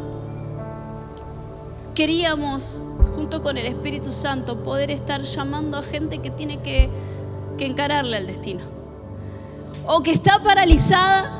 queríamos, 1.94 2.88
junto 3.14 3.44
con 3.44 3.56
el 3.56 3.66
Espíritu 3.66 4.10
Santo, 4.10 4.64
poder 4.64 4.90
estar 4.90 5.22
llamando 5.22 5.78
a 5.78 5.84
gente 5.84 6.18
que 6.18 6.32
tiene 6.32 6.58
que, 6.62 6.90
que 7.56 7.66
encararle 7.66 8.16
al 8.16 8.26
destino. 8.26 8.64
O 9.86 10.02
que 10.02 10.10
está 10.10 10.42
paralizada, 10.42 11.30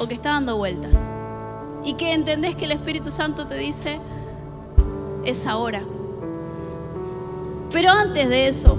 o 0.00 0.08
que 0.08 0.14
está 0.14 0.30
dando 0.30 0.56
vueltas. 0.56 1.08
Y 1.84 1.94
que 1.94 2.14
entendés 2.14 2.56
que 2.56 2.64
el 2.64 2.72
Espíritu 2.72 3.12
Santo 3.12 3.46
te 3.46 3.54
dice, 3.54 4.00
es 5.24 5.46
ahora. 5.46 5.84
Pero 7.70 7.90
antes 7.92 8.28
de 8.28 8.48
eso, 8.48 8.76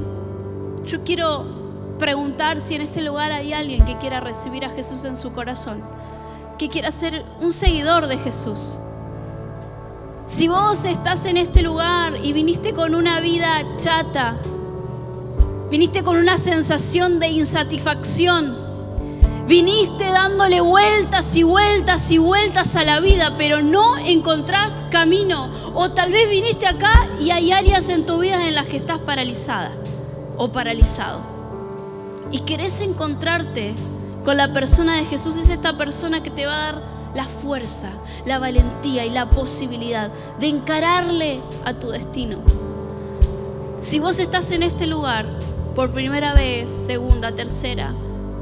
yo 0.84 1.06
quiero 1.06 1.46
preguntar 1.98 2.60
si 2.60 2.76
en 2.76 2.82
este 2.82 3.02
lugar 3.02 3.32
hay 3.32 3.54
alguien 3.54 3.86
que 3.86 3.98
quiera 3.98 4.20
recibir 4.20 4.66
a 4.66 4.70
Jesús 4.70 5.06
en 5.06 5.16
su 5.16 5.32
corazón, 5.32 5.98
que 6.60 6.70
quiera 6.70 6.92
ser 6.92 7.26
un 7.42 7.54
seguidor 7.54 8.06
de 8.06 8.18
Jesús. 8.18 8.78
Si 10.28 10.48
vos 10.48 10.86
estás 10.86 11.26
en 11.26 11.38
este 11.38 11.64
lugar 11.64 12.14
y 12.22 12.34
viniste 12.34 12.74
con 12.74 12.94
una 12.94 13.20
vida 13.22 13.64
chata, 13.78 14.36
viniste 15.72 16.04
con 16.04 16.18
una 16.18 16.38
sensación 16.38 17.20
de 17.20 17.30
insatisfacción, 17.30 18.70
Viniste 19.50 20.06
dándole 20.06 20.62
vueltas 20.62 21.36
y 21.36 21.42
vueltas 21.42 22.12
y 22.12 22.20
vueltas 22.20 22.76
a 22.76 22.84
la 22.84 23.00
vida, 23.00 23.34
pero 23.36 23.64
no 23.64 23.98
encontrás 23.98 24.84
camino. 24.92 25.50
O 25.74 25.90
tal 25.90 26.12
vez 26.12 26.30
viniste 26.30 26.68
acá 26.68 27.10
y 27.20 27.32
hay 27.32 27.52
áreas 27.52 27.90
en 27.90 28.06
tu 28.06 28.20
vida 28.20 28.48
en 28.48 28.54
las 28.54 28.68
que 28.68 28.78
estás 28.78 29.00
paralizada 29.00 29.72
o 30.38 30.52
paralizado. 30.52 31.22
Y 32.32 32.42
querés 32.42 32.82
encontrarte 32.82 33.74
con 34.30 34.38
la 34.38 34.54
persona 34.54 34.96
de 34.96 35.06
Jesús. 35.06 35.38
Es 35.38 35.50
esta 35.50 35.76
persona 35.76 36.22
que 36.22 36.30
te 36.30 36.46
va 36.46 36.54
a 36.54 36.72
dar 36.72 36.84
la 37.16 37.24
fuerza, 37.24 37.90
la 38.28 38.38
valentía 38.38 39.04
y 39.04 39.10
la 39.10 39.32
posibilidad 39.32 40.12
de 40.40 40.50
encararle 40.50 41.42
a 41.66 41.74
tu 41.74 41.90
destino. 41.90 42.38
Si 43.80 43.98
vos 43.98 44.20
estás 44.20 44.52
en 44.52 44.62
este 44.62 44.86
lugar 44.86 45.26
por 45.74 45.92
primera 45.92 46.36
vez, 46.36 46.70
segunda, 46.70 47.32
tercera, 47.32 47.92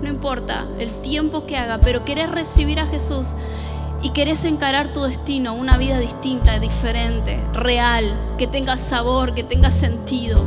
no 0.02 0.10
importa 0.10 0.68
el 0.78 0.90
tiempo 1.04 1.46
que 1.46 1.56
haga, 1.56 1.78
pero 1.78 2.04
querés 2.04 2.30
recibir 2.32 2.82
a 2.82 2.86
Jesús 2.86 3.28
y 4.02 4.10
querés 4.10 4.44
encarar 4.44 4.92
tu 4.92 5.04
destino, 5.04 5.54
una 5.54 5.78
vida 5.78 6.00
distinta, 6.00 6.60
diferente, 6.60 7.40
real, 7.54 8.14
que 8.38 8.48
tenga 8.48 8.76
sabor, 8.76 9.34
que 9.34 9.44
tenga 9.46 9.72
sentido. 9.72 10.44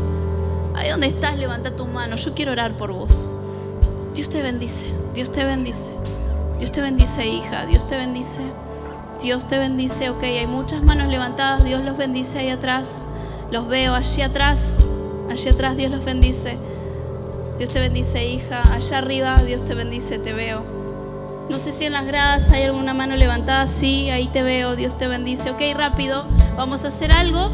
Ahí 0.74 0.90
donde 0.90 1.06
estás, 1.06 1.38
levanta 1.38 1.74
tu 1.76 1.86
mano. 1.86 2.16
Yo 2.16 2.34
quiero 2.34 2.52
orar 2.52 2.76
por 2.76 2.92
vos. 2.92 3.26
Dios 4.12 4.28
te 4.28 4.42
bendice, 4.42 4.84
Dios 5.14 5.32
te 5.32 5.44
bendice. 5.44 5.92
Dios 6.58 6.72
te 6.72 6.80
bendice, 6.80 7.26
hija, 7.26 7.66
Dios 7.66 7.86
te 7.86 7.96
bendice. 7.96 8.42
Dios 9.20 9.46
te 9.46 9.58
bendice, 9.58 10.10
ok, 10.10 10.22
hay 10.22 10.46
muchas 10.46 10.82
manos 10.82 11.08
levantadas, 11.08 11.64
Dios 11.64 11.82
los 11.82 11.96
bendice 11.96 12.38
ahí 12.38 12.50
atrás. 12.50 13.06
Los 13.50 13.66
veo 13.66 13.94
allí 13.94 14.22
atrás, 14.22 14.84
allí 15.28 15.48
atrás 15.48 15.76
Dios 15.76 15.90
los 15.90 16.04
bendice. 16.04 16.56
Dios 17.58 17.70
te 17.70 17.80
bendice, 17.80 18.26
hija. 18.26 18.62
Allá 18.72 18.98
arriba, 18.98 19.42
Dios 19.42 19.64
te 19.64 19.74
bendice, 19.74 20.18
te 20.18 20.32
veo. 20.32 20.64
No 21.50 21.58
sé 21.58 21.72
si 21.72 21.84
en 21.84 21.92
las 21.92 22.06
gradas 22.06 22.48
hay 22.50 22.62
alguna 22.62 22.94
mano 22.94 23.16
levantada. 23.16 23.66
Sí, 23.66 24.08
ahí 24.08 24.28
te 24.28 24.42
veo. 24.42 24.76
Dios 24.76 24.96
te 24.96 25.08
bendice. 25.08 25.50
Ok, 25.50 25.60
rápido. 25.76 26.24
Vamos 26.56 26.84
a 26.84 26.88
hacer 26.88 27.12
algo. 27.12 27.50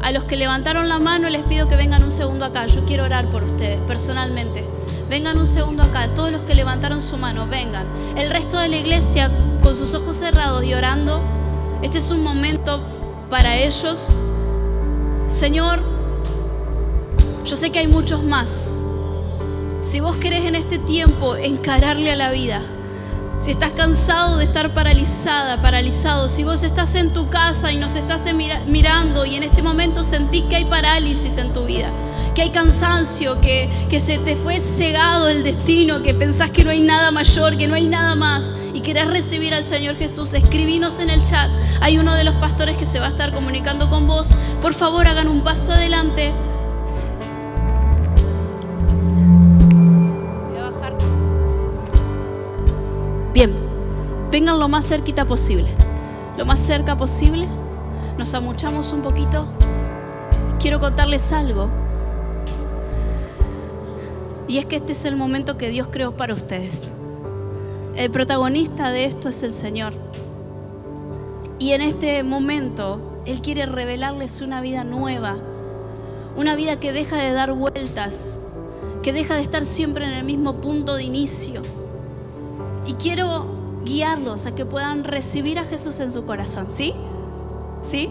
A 0.00 0.12
los 0.12 0.24
que 0.24 0.36
levantaron 0.36 0.88
la 0.88 0.98
mano 0.98 1.28
les 1.28 1.42
pido 1.42 1.66
que 1.66 1.76
vengan 1.76 2.04
un 2.04 2.10
segundo 2.10 2.44
acá. 2.44 2.66
Yo 2.66 2.84
quiero 2.86 3.04
orar 3.04 3.28
por 3.28 3.42
ustedes 3.44 3.80
personalmente. 3.82 4.64
Vengan 5.08 5.38
un 5.38 5.46
segundo 5.46 5.82
acá. 5.82 6.14
Todos 6.14 6.32
los 6.32 6.42
que 6.42 6.54
levantaron 6.54 7.00
su 7.00 7.16
mano, 7.16 7.46
vengan. 7.46 7.86
El 8.16 8.30
resto 8.30 8.58
de 8.58 8.68
la 8.68 8.76
iglesia 8.76 9.30
con 9.62 9.74
sus 9.74 9.94
ojos 9.94 10.16
cerrados 10.16 10.64
y 10.64 10.74
orando. 10.74 11.22
Este 11.82 11.98
es 11.98 12.10
un 12.10 12.22
momento 12.22 12.80
para 13.30 13.56
ellos. 13.56 14.14
Señor, 15.28 15.80
yo 17.44 17.56
sé 17.56 17.70
que 17.70 17.78
hay 17.78 17.88
muchos 17.88 18.22
más 18.22 18.78
si 19.88 20.00
vos 20.00 20.16
querés 20.16 20.44
en 20.44 20.54
este 20.54 20.78
tiempo 20.78 21.36
encararle 21.36 22.10
a 22.10 22.16
la 22.16 22.30
vida, 22.30 22.60
si 23.40 23.52
estás 23.52 23.72
cansado 23.72 24.36
de 24.36 24.44
estar 24.44 24.74
paralizada, 24.74 25.62
paralizado, 25.62 26.28
si 26.28 26.44
vos 26.44 26.62
estás 26.62 26.94
en 26.94 27.12
tu 27.12 27.30
casa 27.30 27.72
y 27.72 27.78
nos 27.78 27.94
estás 27.94 28.24
mirando 28.66 29.24
y 29.24 29.36
en 29.36 29.44
este 29.44 29.62
momento 29.62 30.02
sentís 30.02 30.44
que 30.44 30.56
hay 30.56 30.64
parálisis 30.66 31.38
en 31.38 31.52
tu 31.54 31.64
vida, 31.64 31.90
que 32.38 32.42
hay 32.42 32.50
cansancio, 32.50 33.40
que, 33.40 33.68
que 33.90 33.98
se 33.98 34.16
te 34.18 34.36
fue 34.36 34.60
cegado 34.60 35.28
el 35.28 35.42
destino, 35.42 36.02
que 36.02 36.14
pensás 36.14 36.50
que 36.50 36.62
no 36.62 36.70
hay 36.70 36.78
nada 36.78 37.10
mayor, 37.10 37.56
que 37.56 37.66
no 37.66 37.74
hay 37.74 37.88
nada 37.88 38.14
más 38.14 38.54
y 38.72 38.80
querés 38.80 39.08
recibir 39.08 39.52
al 39.54 39.64
Señor 39.64 39.96
Jesús, 39.96 40.32
escribinos 40.34 41.00
en 41.00 41.10
el 41.10 41.24
chat. 41.24 41.50
Hay 41.80 41.98
uno 41.98 42.14
de 42.14 42.22
los 42.22 42.36
pastores 42.36 42.76
que 42.76 42.86
se 42.86 43.00
va 43.00 43.06
a 43.06 43.08
estar 43.08 43.34
comunicando 43.34 43.90
con 43.90 44.06
vos. 44.06 44.28
Por 44.62 44.72
favor, 44.72 45.08
hagan 45.08 45.26
un 45.26 45.42
paso 45.42 45.72
adelante. 45.72 46.32
Bien, 53.34 53.52
vengan 54.30 54.60
lo 54.60 54.68
más 54.68 54.86
cerquita 54.86 55.24
posible. 55.24 55.66
Lo 56.36 56.46
más 56.46 56.60
cerca 56.60 56.96
posible. 56.96 57.48
Nos 58.16 58.32
amuchamos 58.32 58.92
un 58.92 59.02
poquito. 59.02 59.44
Quiero 60.60 60.78
contarles 60.78 61.32
algo. 61.32 61.87
Y 64.48 64.58
es 64.58 64.66
que 64.66 64.76
este 64.76 64.92
es 64.92 65.04
el 65.04 65.14
momento 65.14 65.56
que 65.58 65.70
Dios 65.70 65.88
creó 65.90 66.16
para 66.16 66.34
ustedes. 66.34 66.88
El 67.94 68.10
protagonista 68.10 68.90
de 68.90 69.04
esto 69.04 69.28
es 69.28 69.42
el 69.42 69.52
Señor. 69.52 69.92
Y 71.58 71.72
en 71.72 71.82
este 71.82 72.22
momento 72.22 73.22
Él 73.26 73.40
quiere 73.42 73.66
revelarles 73.66 74.40
una 74.40 74.60
vida 74.60 74.84
nueva. 74.84 75.36
Una 76.36 76.56
vida 76.56 76.80
que 76.80 76.92
deja 76.92 77.16
de 77.16 77.32
dar 77.32 77.52
vueltas. 77.52 78.38
Que 79.02 79.12
deja 79.12 79.34
de 79.34 79.42
estar 79.42 79.64
siempre 79.64 80.04
en 80.04 80.12
el 80.12 80.24
mismo 80.24 80.54
punto 80.54 80.96
de 80.96 81.04
inicio 81.04 81.62
y 82.88 82.94
quiero 82.94 83.44
guiarlos 83.84 84.46
a 84.46 84.54
que 84.54 84.64
puedan 84.64 85.04
recibir 85.04 85.58
a 85.58 85.64
Jesús 85.64 86.00
en 86.00 86.10
su 86.10 86.24
corazón, 86.24 86.68
¿sí? 86.72 86.94
¿Sí? 87.82 88.08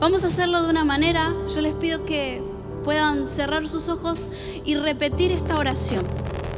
Vamos 0.00 0.24
a 0.24 0.28
hacerlo 0.28 0.62
de 0.62 0.70
una 0.70 0.84
manera, 0.84 1.34
yo 1.54 1.60
les 1.60 1.74
pido 1.74 2.06
que 2.06 2.42
puedan 2.84 3.26
cerrar 3.26 3.68
sus 3.68 3.88
ojos 3.88 4.28
y 4.64 4.76
repetir 4.76 5.32
esta 5.32 5.56
oración, 5.56 6.04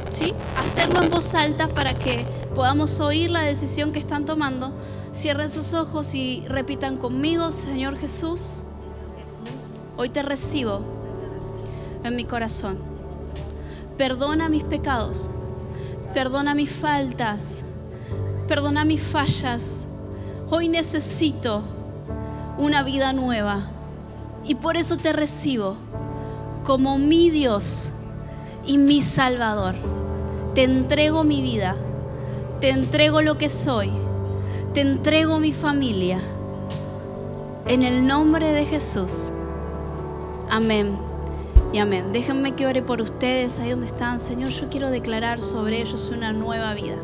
¿sí? 0.09 0.33
Hacerlo 0.57 1.03
en 1.03 1.09
voz 1.09 1.33
alta 1.33 1.67
para 1.67 1.93
que 1.93 2.25
podamos 2.53 2.99
oír 2.99 3.29
la 3.29 3.41
decisión 3.41 3.91
que 3.91 3.99
están 3.99 4.25
tomando. 4.25 4.73
Cierren 5.13 5.49
sus 5.49 5.73
ojos 5.73 6.13
y 6.13 6.43
repitan 6.47 6.97
conmigo, 6.97 7.51
Señor 7.51 7.97
Jesús, 7.97 8.59
hoy 9.97 10.09
te 10.09 10.21
recibo 10.21 10.81
en 12.03 12.15
mi 12.15 12.25
corazón. 12.25 12.77
Perdona 13.97 14.49
mis 14.49 14.63
pecados 14.63 15.29
Perdona 16.15 16.55
mis 16.55 16.71
faltas. 16.71 17.63
Perdona 18.47 18.85
mis 18.85 19.01
fallas. 19.01 19.85
Hoy 20.49 20.69
necesito 20.69 21.61
una 22.57 22.83
vida 22.83 23.11
nueva. 23.11 23.59
Y 24.45 24.55
por 24.55 24.77
eso 24.77 24.95
te 24.95 25.11
recibo 25.11 25.75
como 26.65 26.97
mi 26.97 27.29
Dios 27.29 27.91
y 28.65 28.77
mi 28.77 29.01
Salvador. 29.01 29.75
Te 30.55 30.63
entrego 30.63 31.23
mi 31.23 31.41
vida. 31.41 31.75
Te 32.59 32.69
entrego 32.69 33.21
lo 33.21 33.37
que 33.37 33.49
soy. 33.49 33.91
Te 34.73 34.81
entrego 34.81 35.39
mi 35.39 35.53
familia. 35.53 36.19
En 37.67 37.83
el 37.83 38.07
nombre 38.07 38.51
de 38.51 38.65
Jesús. 38.65 39.29
Amén 40.49 40.97
y 41.71 41.77
amén. 41.77 42.11
Déjenme 42.11 42.53
que 42.53 42.65
ore 42.65 42.81
por 42.81 43.01
ustedes 43.01 43.59
ahí 43.59 43.69
donde 43.69 43.87
están. 43.87 44.19
Señor, 44.19 44.49
yo 44.49 44.67
quiero 44.69 44.89
declarar 44.89 45.41
sobre 45.41 45.81
ellos 45.81 46.11
una 46.15 46.33
nueva 46.33 46.73
vida. 46.73 46.97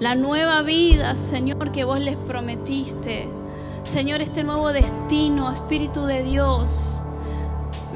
La 0.00 0.14
nueva 0.14 0.62
vida, 0.62 1.14
Señor, 1.14 1.72
que 1.72 1.84
vos 1.84 1.98
les 1.98 2.16
prometiste. 2.16 3.28
Señor, 3.84 4.20
este 4.20 4.44
nuevo 4.44 4.72
destino, 4.72 5.50
Espíritu 5.50 6.04
de 6.04 6.22
Dios. 6.22 7.00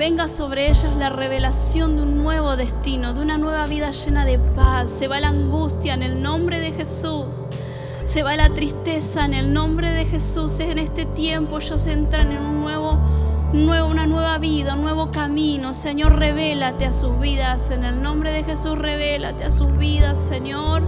Venga 0.04 0.26
sobre 0.26 0.68
ellas 0.68 0.96
la 0.96 1.10
revelación 1.10 1.94
de 1.94 2.02
un 2.02 2.24
nuevo 2.24 2.56
destino, 2.56 3.14
de 3.14 3.20
una 3.20 3.38
nueva 3.38 3.66
vida 3.66 3.92
llena 3.92 4.24
de 4.24 4.36
paz. 4.36 4.90
Se 4.90 5.06
va 5.06 5.20
la 5.20 5.28
angustia 5.28 5.94
en 5.94 6.02
el 6.02 6.20
nombre 6.20 6.58
de 6.58 6.72
Jesús. 6.72 7.46
Se 8.02 8.24
va 8.24 8.34
la 8.34 8.52
tristeza 8.52 9.24
en 9.24 9.32
el 9.32 9.52
nombre 9.52 9.92
de 9.92 10.04
Jesús. 10.04 10.58
En 10.58 10.80
este 10.80 11.04
tiempo 11.04 11.58
ellos 11.58 11.86
entran 11.86 12.32
en 12.32 12.42
un 12.42 12.62
nuevo 12.62 12.98
una 13.52 14.06
nueva 14.06 14.38
vida, 14.38 14.74
un 14.74 14.82
nuevo 14.82 15.12
camino. 15.12 15.72
Señor, 15.72 16.18
revélate 16.18 16.84
a 16.84 16.92
sus 16.92 17.20
vidas. 17.20 17.70
En 17.70 17.84
el 17.84 18.02
nombre 18.02 18.32
de 18.32 18.42
Jesús, 18.42 18.76
revélate 18.76 19.44
a 19.44 19.52
sus 19.52 19.78
vidas, 19.78 20.18
Señor. 20.18 20.82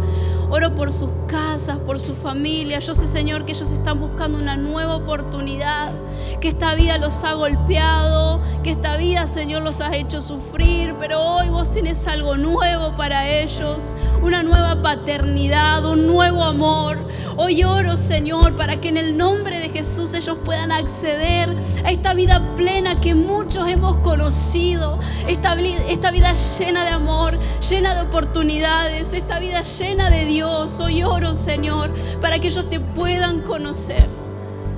Oro 0.50 0.74
por 0.74 0.92
sus 0.92 1.10
casas, 1.28 1.78
por 1.78 2.00
su 2.00 2.14
familia. 2.16 2.80
Yo 2.80 2.94
sé, 2.94 3.06
Señor, 3.06 3.44
que 3.44 3.52
ellos 3.52 3.70
están 3.70 4.00
buscando 4.00 4.38
una 4.38 4.56
nueva 4.56 4.96
oportunidad, 4.96 5.92
que 6.40 6.48
esta 6.48 6.74
vida 6.74 6.98
los 6.98 7.24
ha 7.24 7.34
golpeado, 7.34 8.42
que 8.62 8.70
esta 8.70 8.96
vida, 8.96 9.26
Señor, 9.26 9.62
los 9.62 9.80
ha 9.80 9.94
hecho 9.94 10.22
sufrir, 10.22 10.94
pero 10.98 11.20
hoy 11.20 11.48
vos 11.48 11.70
tenés 11.70 12.06
algo 12.06 12.36
nuevo 12.36 12.96
para 12.96 13.28
ellos, 13.28 13.94
una 14.22 14.42
nueva 14.42 14.82
paternidad, 14.82 15.84
un 15.84 16.06
nuevo 16.06 16.42
amor. 16.44 16.98
Hoy 17.36 17.64
oro, 17.64 17.96
Señor, 17.96 18.56
para 18.56 18.80
que 18.80 18.88
en 18.88 18.96
el 18.96 19.16
nombre 19.16 19.58
de 19.58 19.68
Jesús 19.68 20.14
ellos 20.14 20.38
puedan 20.44 20.70
acceder 20.70 21.48
a 21.84 21.90
esta 21.90 22.14
vida 22.14 22.54
plena 22.54 23.00
que 23.00 23.14
muchos 23.14 23.68
hemos 23.68 23.96
conocido, 23.98 25.00
esta, 25.26 25.54
esta 25.88 26.10
vida 26.10 26.32
llena 26.58 26.84
de 26.84 26.90
amor, 26.90 27.38
llena 27.68 27.94
de 27.94 28.02
oportunidades, 28.02 29.12
esta 29.12 29.38
vida 29.40 29.62
llena 29.62 30.10
de 30.10 30.24
Dios. 30.26 30.78
Hoy 30.78 31.02
oro, 31.02 31.34
Señor, 31.34 31.90
para 32.20 32.38
que 32.38 32.48
ellos 32.48 32.68
te 32.70 32.78
puedan 32.78 33.42
conocer, 33.42 34.06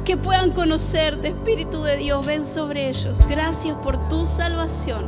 que 0.07 0.17
puedan 0.17 0.53
conocerte, 0.53 1.29
Espíritu 1.29 1.83
de 1.83 1.97
Dios, 1.97 2.25
ven 2.25 2.45
sobre 2.45 2.89
ellos. 2.89 3.27
Gracias 3.27 3.77
por 3.79 4.09
tu 4.09 4.25
salvación, 4.25 5.05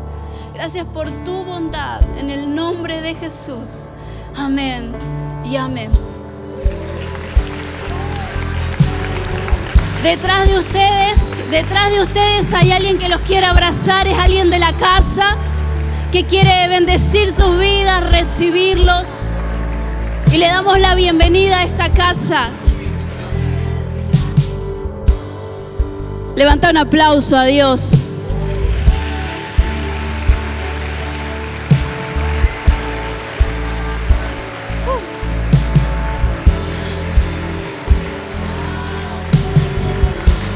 gracias 0.54 0.84
por 0.86 1.08
tu 1.24 1.44
bondad, 1.44 2.02
en 2.18 2.30
el 2.30 2.52
nombre 2.52 3.00
de 3.00 3.14
Jesús. 3.14 3.90
Amén 4.34 4.92
y 5.44 5.54
amén. 5.54 5.92
Detrás 10.02 10.48
de 10.48 10.58
ustedes, 10.58 11.36
detrás 11.48 11.92
de 11.92 12.02
ustedes 12.02 12.52
hay 12.52 12.72
alguien 12.72 12.98
que 12.98 13.08
los 13.08 13.20
quiere 13.20 13.46
abrazar, 13.46 14.08
es 14.08 14.18
alguien 14.18 14.50
de 14.50 14.58
la 14.58 14.72
casa 14.72 15.36
que 16.10 16.24
quiere 16.24 16.66
bendecir 16.66 17.30
sus 17.30 17.56
vidas, 17.56 18.10
recibirlos. 18.10 19.30
Y 20.32 20.38
le 20.38 20.48
damos 20.48 20.78
la 20.80 20.96
bienvenida 20.96 21.60
a 21.60 21.62
esta 21.62 21.88
casa. 21.90 22.50
Levanta 26.38 26.70
un 26.70 26.76
aplauso 26.76 27.36
a 27.36 27.42
Dios. 27.42 27.94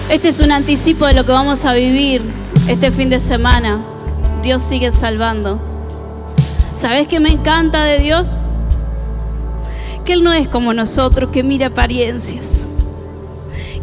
Este 0.08 0.28
es 0.28 0.38
un 0.38 0.52
anticipo 0.52 1.04
de 1.08 1.14
lo 1.14 1.26
que 1.26 1.32
vamos 1.32 1.64
a 1.64 1.72
vivir 1.72 2.22
este 2.68 2.92
fin 2.92 3.10
de 3.10 3.18
semana. 3.18 3.80
Dios 4.40 4.62
sigue 4.62 4.92
salvando. 4.92 5.58
¿Sabes 6.76 7.08
qué 7.08 7.18
me 7.18 7.30
encanta 7.30 7.82
de 7.82 7.98
Dios? 7.98 8.38
Que 10.04 10.12
Él 10.12 10.22
no 10.22 10.32
es 10.32 10.46
como 10.46 10.74
nosotros 10.74 11.30
que 11.32 11.42
mira 11.42 11.66
apariencias. 11.66 12.60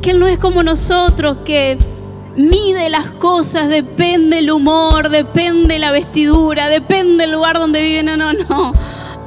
Que 0.02 0.12
Él 0.12 0.20
no 0.22 0.28
es 0.28 0.40
como 0.40 0.64
nosotros 0.64 1.40
que 1.44 1.89
mide 2.40 2.90
las 2.90 3.10
cosas, 3.12 3.68
depende 3.68 4.40
el 4.40 4.50
humor, 4.50 5.10
depende 5.10 5.78
la 5.78 5.92
vestidura, 5.92 6.70
depende 6.70 7.26
el 7.26 7.32
lugar 7.32 7.58
donde 7.58 7.82
viven. 7.82 8.06
No, 8.06 8.16
no, 8.16 8.32
no. 8.32 8.74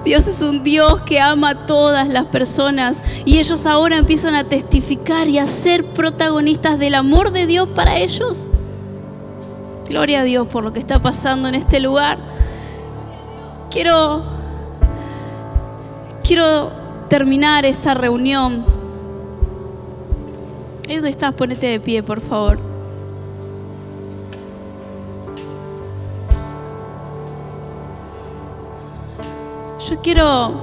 Dios 0.03 0.27
es 0.27 0.41
un 0.41 0.65
Dios 0.65 1.03
que 1.03 1.21
ama 1.21 1.51
a 1.51 1.67
todas 1.67 2.09
las 2.09 2.25
personas 2.25 3.03
y 3.25 3.39
ellos 3.39 3.67
ahora 3.67 3.99
empiezan 3.99 4.35
a 4.35 4.45
testificar 4.45 5.29
y 5.29 5.39
a 5.39 5.47
ser 5.47 5.85
protagonistas 5.85 6.79
del 6.79 6.95
amor 6.95 7.33
de 7.33 7.47
Dios 7.47 7.69
para 7.69 7.99
ellos. 7.99 8.49
Gloria 9.89 10.21
a 10.21 10.25
Dios 10.25 10.49
por 10.49 10.65
lo 10.65 10.73
que 10.73 10.81
está 10.81 10.99
pasando 10.99 11.49
en 11.49 11.55
este 11.55 11.81
lugar. 11.81 12.19
Quiero 13.71 14.25
quiero 16.27 16.73
terminar 17.09 17.67
esta 17.67 17.93
reunión. 17.93 18.65
Ahí 20.89 20.95
donde 20.95 21.11
estás, 21.11 21.35
ponete 21.35 21.67
de 21.67 21.79
pie, 21.79 22.03
por 22.03 22.21
favor. 22.21 22.72
Yo 29.93 30.01
quiero 30.01 30.55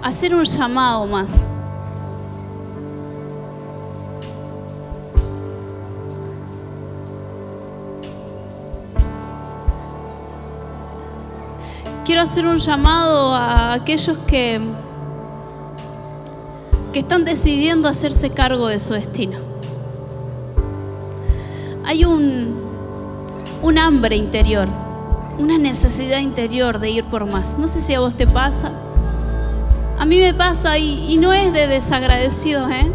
hacer 0.00 0.32
un 0.32 0.44
llamado 0.44 1.06
más. 1.06 1.44
Quiero 12.04 12.22
hacer 12.22 12.46
un 12.46 12.58
llamado 12.58 13.34
a 13.34 13.72
aquellos 13.72 14.16
que, 14.28 14.60
que 16.92 17.00
están 17.00 17.24
decidiendo 17.24 17.88
hacerse 17.88 18.30
cargo 18.30 18.68
de 18.68 18.78
su 18.78 18.92
destino. 18.92 19.40
Hay 21.84 22.04
un, 22.04 22.54
un 23.62 23.78
hambre 23.78 24.14
interior 24.14 24.85
una 25.38 25.58
necesidad 25.58 26.18
interior 26.18 26.78
de 26.78 26.90
ir 26.90 27.04
por 27.04 27.30
más. 27.30 27.58
No 27.58 27.66
sé 27.66 27.80
si 27.80 27.94
a 27.94 28.00
vos 28.00 28.16
te 28.16 28.26
pasa. 28.26 28.72
A 29.98 30.04
mí 30.04 30.18
me 30.18 30.34
pasa 30.34 30.78
y, 30.78 31.16
no 31.18 31.32
es 31.32 31.52
de 31.52 31.66
desagradecidos, 31.66 32.70
¿eh? 32.70 32.92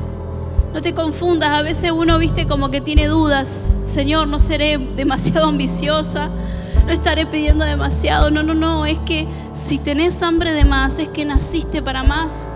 No 0.74 0.82
te 0.82 0.94
confundas, 0.94 1.50
a 1.50 1.64
veces 1.64 1.92
uno 1.92 2.18
viste 2.20 2.48
como 2.48 2.70
que 2.70 2.80
tiene 2.80 3.08
dudas. 3.08 3.48
Señor, 3.86 4.28
no 4.28 4.40
seré 4.40 4.78
demasiado 4.78 5.48
ambiciosa, 5.48 6.30
no 6.86 6.92
estaré 6.92 7.26
pidiendo 7.26 7.66
demasiado. 7.66 8.32
No, 8.32 8.44
no, 8.44 8.54
no, 8.54 8.86
es 8.86 9.00
que 9.00 9.28
si 9.54 9.80
tenés 9.80 10.22
hambre 10.22 10.54
de 10.54 10.64
más, 10.64 11.00
es 11.00 11.10
que 11.10 11.26
naciste 11.26 11.82
para 11.82 12.04
más. 12.04 12.50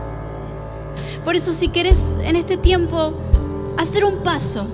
Por 1.25 1.35
eso 1.35 1.51
si 1.51 1.69
querés 1.69 1.99
en 2.23 2.35
este 2.35 2.55
tiempo 2.55 3.13
hacer 3.77 4.05
un 4.05 4.17
paso, 4.17 4.67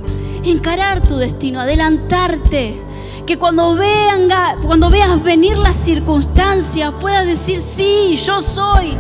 encarar 0.44 1.02
tu 1.02 1.16
destino, 1.16 1.62
adelantarte, 1.62 2.76
que 3.26 3.38
cuando, 3.38 3.76
vean, 3.76 4.30
cuando 4.66 4.90
veas 4.90 5.22
venir 5.24 5.58
las 5.58 5.76
circunstancias 5.76 6.94
puedas 7.00 7.26
decir, 7.26 7.60
sí, 7.60 8.20
yo 8.24 8.42
soy. 8.42 8.98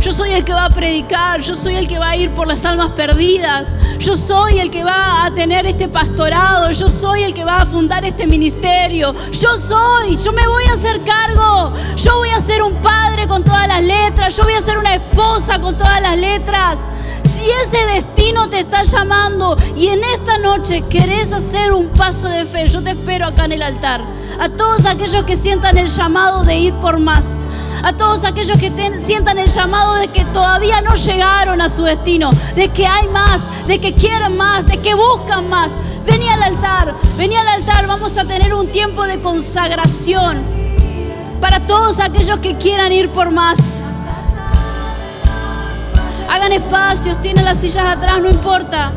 Yo 0.00 0.12
soy 0.12 0.32
el 0.32 0.44
que 0.44 0.52
va 0.52 0.66
a 0.66 0.70
predicar, 0.70 1.40
yo 1.40 1.54
soy 1.54 1.76
el 1.76 1.88
que 1.88 1.98
va 1.98 2.10
a 2.10 2.16
ir 2.16 2.30
por 2.32 2.46
las 2.46 2.62
almas 2.66 2.90
perdidas, 2.90 3.78
yo 3.98 4.14
soy 4.14 4.58
el 4.58 4.70
que 4.70 4.84
va 4.84 5.24
a 5.24 5.30
tener 5.32 5.64
este 5.64 5.88
pastorado, 5.88 6.70
yo 6.72 6.90
soy 6.90 7.22
el 7.22 7.32
que 7.32 7.42
va 7.42 7.62
a 7.62 7.66
fundar 7.66 8.04
este 8.04 8.26
ministerio, 8.26 9.14
yo 9.32 9.56
soy, 9.56 10.18
yo 10.18 10.30
me 10.32 10.46
voy 10.46 10.64
a 10.64 10.74
hacer 10.74 11.00
cargo, 11.04 11.72
yo 11.96 12.18
voy 12.18 12.28
a 12.28 12.40
ser 12.40 12.62
un 12.62 12.74
padre 12.82 13.26
con 13.26 13.42
todas 13.44 13.66
las 13.66 13.82
letras, 13.82 14.36
yo 14.36 14.44
voy 14.44 14.52
a 14.52 14.60
ser 14.60 14.76
una 14.76 14.92
esposa 14.92 15.58
con 15.58 15.74
todas 15.74 16.02
las 16.02 16.18
letras, 16.18 16.80
si 17.44 17.50
ese 17.50 17.86
destino 17.86 18.48
te 18.48 18.60
está 18.60 18.82
llamando 18.84 19.56
y 19.76 19.88
en 19.88 20.02
esta 20.02 20.38
noche 20.38 20.82
querés 20.88 21.32
hacer 21.32 21.72
un 21.72 21.88
paso 21.88 22.28
de 22.28 22.46
fe, 22.46 22.66
yo 22.68 22.82
te 22.82 22.90
espero 22.92 23.26
acá 23.26 23.44
en 23.44 23.52
el 23.52 23.62
altar. 23.62 24.02
A 24.40 24.48
todos 24.48 24.86
aquellos 24.86 25.24
que 25.24 25.36
sientan 25.36 25.76
el 25.76 25.88
llamado 25.88 26.42
de 26.44 26.56
ir 26.56 26.74
por 26.74 26.98
más. 26.98 27.46
A 27.82 27.92
todos 27.92 28.24
aquellos 28.24 28.58
que 28.58 28.72
sientan 29.04 29.38
el 29.38 29.50
llamado 29.50 29.94
de 29.94 30.08
que 30.08 30.24
todavía 30.26 30.80
no 30.80 30.94
llegaron 30.94 31.60
a 31.60 31.68
su 31.68 31.82
destino, 31.82 32.30
de 32.56 32.68
que 32.68 32.86
hay 32.86 33.08
más, 33.08 33.46
de 33.66 33.78
que 33.78 33.92
quieren 33.92 34.38
más, 34.38 34.66
de 34.66 34.78
que 34.78 34.94
buscan 34.94 35.50
más. 35.50 35.72
Vení 36.06 36.28
al 36.28 36.42
altar, 36.42 36.94
vení 37.18 37.36
al 37.36 37.48
altar, 37.48 37.86
vamos 37.86 38.16
a 38.16 38.24
tener 38.24 38.54
un 38.54 38.68
tiempo 38.68 39.06
de 39.06 39.20
consagración 39.20 40.38
para 41.42 41.66
todos 41.66 42.00
aquellos 42.00 42.38
que 42.38 42.56
quieran 42.56 42.90
ir 42.90 43.10
por 43.10 43.30
más. 43.30 43.83
Hagan 46.34 46.50
espacios, 46.50 47.22
tienen 47.22 47.44
las 47.44 47.58
sillas 47.58 47.86
atrás, 47.86 48.20
no 48.20 48.28
importa. 48.28 48.90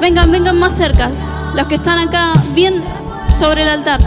Vengan, 0.00 0.32
vengan 0.32 0.58
más 0.58 0.72
cerca. 0.72 1.10
Los 1.54 1.66
que 1.66 1.74
están 1.74 1.98
acá, 1.98 2.32
bien 2.54 2.82
sobre 3.28 3.64
el 3.64 3.68
altar. 3.68 4.00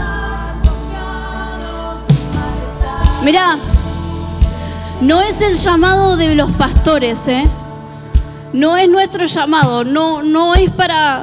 Mirá, 3.22 3.56
no 5.02 5.20
es 5.22 5.40
el 5.40 5.54
llamado 5.54 6.16
de 6.16 6.34
los 6.34 6.50
pastores, 6.56 7.28
¿eh? 7.28 7.48
no 8.52 8.76
es 8.76 8.88
nuestro 8.88 9.24
llamado, 9.26 9.84
no, 9.84 10.24
no 10.24 10.56
es 10.56 10.68
para, 10.72 11.22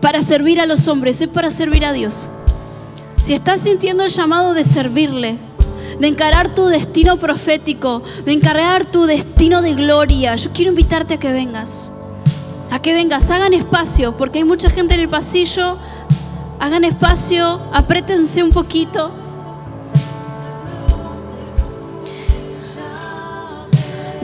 para 0.00 0.20
servir 0.20 0.60
a 0.60 0.66
los 0.66 0.86
hombres, 0.86 1.20
es 1.20 1.28
para 1.28 1.50
servir 1.50 1.84
a 1.84 1.90
Dios. 1.90 2.28
Si 3.24 3.32
estás 3.32 3.60
sintiendo 3.60 4.04
el 4.04 4.10
llamado 4.10 4.52
de 4.52 4.64
servirle, 4.64 5.38
de 5.98 6.08
encarar 6.08 6.54
tu 6.54 6.66
destino 6.66 7.16
profético, 7.16 8.02
de 8.26 8.34
encarar 8.34 8.84
tu 8.84 9.06
destino 9.06 9.62
de 9.62 9.72
gloria, 9.72 10.36
yo 10.36 10.50
quiero 10.52 10.72
invitarte 10.72 11.14
a 11.14 11.18
que 11.18 11.32
vengas. 11.32 11.90
A 12.70 12.82
que 12.82 12.92
vengas, 12.92 13.30
hagan 13.30 13.54
espacio, 13.54 14.14
porque 14.18 14.40
hay 14.40 14.44
mucha 14.44 14.68
gente 14.68 14.92
en 14.92 15.00
el 15.00 15.08
pasillo. 15.08 15.78
Hagan 16.60 16.84
espacio, 16.84 17.62
aprétense 17.72 18.42
un 18.42 18.50
poquito. 18.50 19.10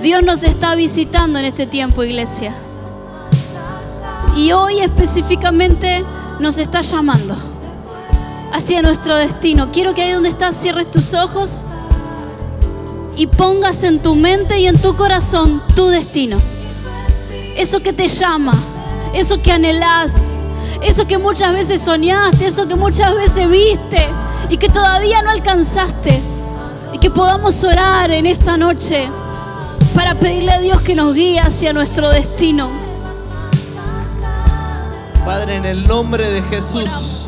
Dios 0.02 0.22
nos 0.22 0.42
está 0.42 0.74
visitando 0.74 1.38
en 1.38 1.46
este 1.46 1.64
tiempo, 1.64 2.04
iglesia. 2.04 2.52
Y 4.36 4.52
hoy 4.52 4.80
específicamente 4.80 6.04
nos 6.38 6.58
está 6.58 6.82
llamando 6.82 7.49
hacia 8.52 8.82
nuestro 8.82 9.16
destino. 9.16 9.70
Quiero 9.70 9.94
que 9.94 10.02
ahí 10.02 10.12
donde 10.12 10.28
estás 10.28 10.56
cierres 10.56 10.90
tus 10.90 11.14
ojos 11.14 11.64
y 13.16 13.26
pongas 13.26 13.82
en 13.82 14.00
tu 14.00 14.14
mente 14.14 14.58
y 14.58 14.66
en 14.66 14.78
tu 14.78 14.96
corazón 14.96 15.62
tu 15.74 15.88
destino. 15.88 16.38
Eso 17.56 17.80
que 17.80 17.92
te 17.92 18.08
llama, 18.08 18.54
eso 19.12 19.42
que 19.42 19.52
anhelas, 19.52 20.32
eso 20.82 21.06
que 21.06 21.18
muchas 21.18 21.52
veces 21.52 21.82
soñaste, 21.82 22.46
eso 22.46 22.66
que 22.66 22.76
muchas 22.76 23.14
veces 23.14 23.48
viste 23.48 24.08
y 24.48 24.56
que 24.56 24.68
todavía 24.68 25.22
no 25.22 25.30
alcanzaste. 25.30 26.20
Y 26.92 26.98
que 26.98 27.10
podamos 27.10 27.62
orar 27.62 28.10
en 28.10 28.26
esta 28.26 28.56
noche 28.56 29.08
para 29.94 30.14
pedirle 30.14 30.52
a 30.52 30.58
Dios 30.58 30.80
que 30.80 30.94
nos 30.94 31.14
guíe 31.14 31.38
hacia 31.38 31.72
nuestro 31.72 32.10
destino. 32.10 32.68
Padre, 35.24 35.56
en 35.56 35.66
el 35.66 35.86
nombre 35.86 36.28
de 36.30 36.42
Jesús, 36.42 37.19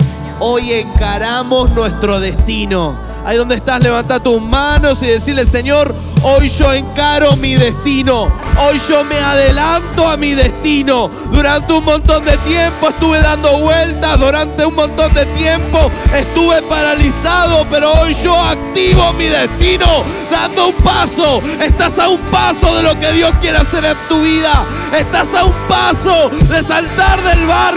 hoy 0.43 0.73
encaramos 0.73 1.71
nuestro 1.71 2.19
destino. 2.19 2.99
Ahí 3.25 3.37
donde 3.37 3.55
estás, 3.55 3.81
levanta 3.81 4.19
tus 4.19 4.43
manos 4.43 5.01
y 5.01 5.07
decirle, 5.07 5.47
Señor, 5.47 5.95
hoy 6.23 6.49
yo 6.49 6.73
encaro 6.73 7.37
mi 7.37 7.55
destino. 7.55 8.25
Hoy 8.59 8.81
yo 8.89 9.05
me 9.05 9.17
adelanto 9.19 10.09
a 10.09 10.17
mi 10.17 10.35
destino. 10.35 11.09
Durante 11.31 11.73
un 11.73 11.85
montón 11.85 12.25
de 12.25 12.37
tiempo 12.39 12.89
estuve 12.89 13.21
dando 13.21 13.57
vueltas, 13.59 14.19
durante 14.19 14.67
un 14.67 14.75
montón 14.75 15.15
de 15.15 15.27
tiempo 15.27 15.91
estuve 16.13 16.61
paralizado, 16.63 17.65
pero 17.71 17.93
hoy 17.93 18.15
yo 18.23 18.35
activo 18.37 19.13
mi 19.13 19.27
destino 19.27 19.87
dando 20.31 20.69
un 20.69 20.75
paso. 20.75 21.41
Estás 21.61 21.99
a 22.01 22.09
un 22.09 22.21
paso 22.23 22.75
de 22.75 22.83
lo 22.83 22.99
que 22.99 23.13
Dios 23.13 23.31
quiere 23.41 23.59
hacer 23.59 23.85
en 23.85 23.97
tu 24.09 24.21
vida. 24.23 24.65
Estás 24.93 25.33
a 25.35 25.45
un 25.45 25.55
paso 25.69 26.31
de 26.31 26.63
saltar 26.63 27.23
del 27.23 27.47
barco. 27.47 27.72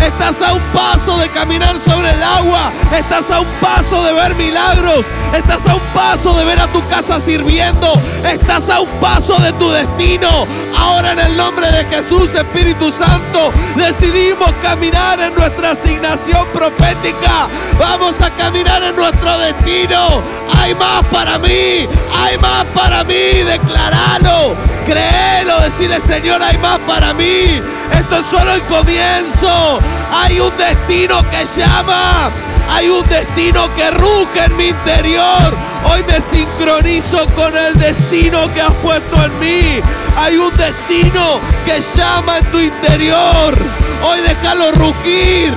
Estás 0.00 0.40
a 0.42 0.54
un 0.54 0.62
paso 0.72 1.18
de 1.18 1.28
caminar 1.28 1.78
sobre 1.80 2.10
el 2.10 2.22
agua. 2.22 2.72
Estás 2.96 3.30
a 3.30 3.40
un 3.40 3.48
paso 3.60 4.02
de 4.02 4.12
ver 4.12 4.34
milagros. 4.34 5.06
Estás 5.34 5.66
a 5.68 5.74
un 5.74 5.82
paso 5.94 6.34
de 6.36 6.44
ver 6.44 6.58
a 6.58 6.68
tu 6.68 6.86
casa 6.88 7.20
sirviendo. 7.20 7.92
Estás 8.24 8.70
a 8.70 8.80
un 8.80 8.88
paso 9.00 9.36
de 9.38 9.52
tu 9.54 9.70
destino. 9.70 10.46
Ahora 10.76 11.12
en 11.12 11.18
el 11.18 11.36
nombre 11.36 11.70
de 11.70 11.84
Jesús, 11.84 12.34
Espíritu 12.34 12.90
Santo, 12.90 13.52
decidimos 13.76 14.50
caminar 14.62 15.20
en 15.20 15.34
nuestra 15.34 15.72
asignación 15.72 16.46
profética. 16.52 17.48
Vamos 17.78 18.20
a 18.20 18.30
caminar 18.30 18.82
en 18.82 18.96
nuestro 18.96 19.38
destino. 19.38 20.22
Hay 20.58 20.74
más 20.74 21.04
para 21.06 21.38
mí. 21.38 21.86
Hay 22.16 22.38
más 22.40 22.64
para 22.74 23.04
mí. 23.04 23.42
Declaralo. 23.44 24.56
Créelo. 24.84 25.60
Decirle, 25.60 26.00
Señor, 26.00 26.42
hay 26.42 26.58
más 26.58 26.78
para 26.80 27.12
mí. 27.14 27.60
Esto 27.92 28.18
es 28.18 28.26
solo 28.26 28.54
el 28.54 28.62
comienzo. 28.62 29.80
Hay 30.12 30.40
un 30.40 30.56
destino 30.56 31.22
que 31.30 31.44
llama. 31.56 32.30
Hay 32.70 32.88
un 32.88 33.06
destino 33.08 33.72
que 33.74 33.90
ruge 33.90 34.44
en 34.44 34.56
mi 34.56 34.68
interior. 34.68 35.54
Hoy 35.84 36.02
me 36.04 36.20
sincronizo 36.20 37.26
con 37.34 37.56
el 37.56 37.74
destino 37.78 38.52
que 38.54 38.60
has 38.60 38.74
puesto 38.74 39.24
en 39.24 39.40
mí. 39.40 39.80
Hay 40.16 40.36
un 40.36 40.56
destino 40.56 41.40
que 41.64 41.82
llama 41.96 42.38
en 42.38 42.44
tu 42.46 42.58
interior. 42.58 43.54
Hoy 44.04 44.20
déjalo 44.20 44.72
rugir. 44.72 45.54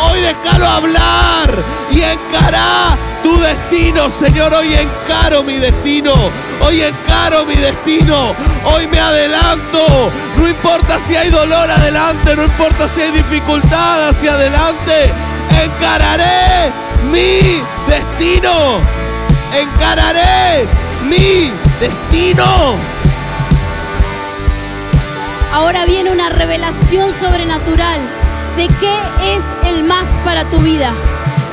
Hoy 0.00 0.20
déjalo 0.20 0.66
hablar 0.66 1.50
y 1.90 2.02
encará 2.02 2.96
tu 3.22 3.36
destino, 3.40 4.08
Señor. 4.08 4.54
Hoy 4.54 4.74
encaro 4.74 5.42
mi 5.42 5.56
destino. 5.56 6.12
Hoy 6.60 6.82
encaro 6.82 7.44
mi 7.44 7.56
destino. 7.56 8.34
Hoy 8.64 8.86
me 8.86 9.00
adelanto. 9.00 10.12
No 10.36 10.46
importa 10.48 11.00
si 11.00 11.16
hay 11.16 11.30
dolor 11.30 11.68
adelante. 11.68 12.36
No 12.36 12.44
importa 12.44 12.86
si 12.86 13.00
hay 13.00 13.10
dificultad 13.10 14.10
hacia 14.10 14.34
adelante. 14.34 15.10
Encararé 15.64 16.72
mi 17.10 17.60
destino. 17.88 18.78
Encararé 19.52 20.64
mi 21.08 21.50
destino. 21.80 22.76
Ahora 25.52 25.86
viene 25.86 26.12
una 26.12 26.28
revelación 26.28 27.12
sobrenatural 27.12 28.27
de 28.58 28.66
qué 28.80 28.98
es 29.36 29.44
el 29.66 29.84
más 29.84 30.08
para 30.24 30.50
tu 30.50 30.58
vida. 30.58 30.92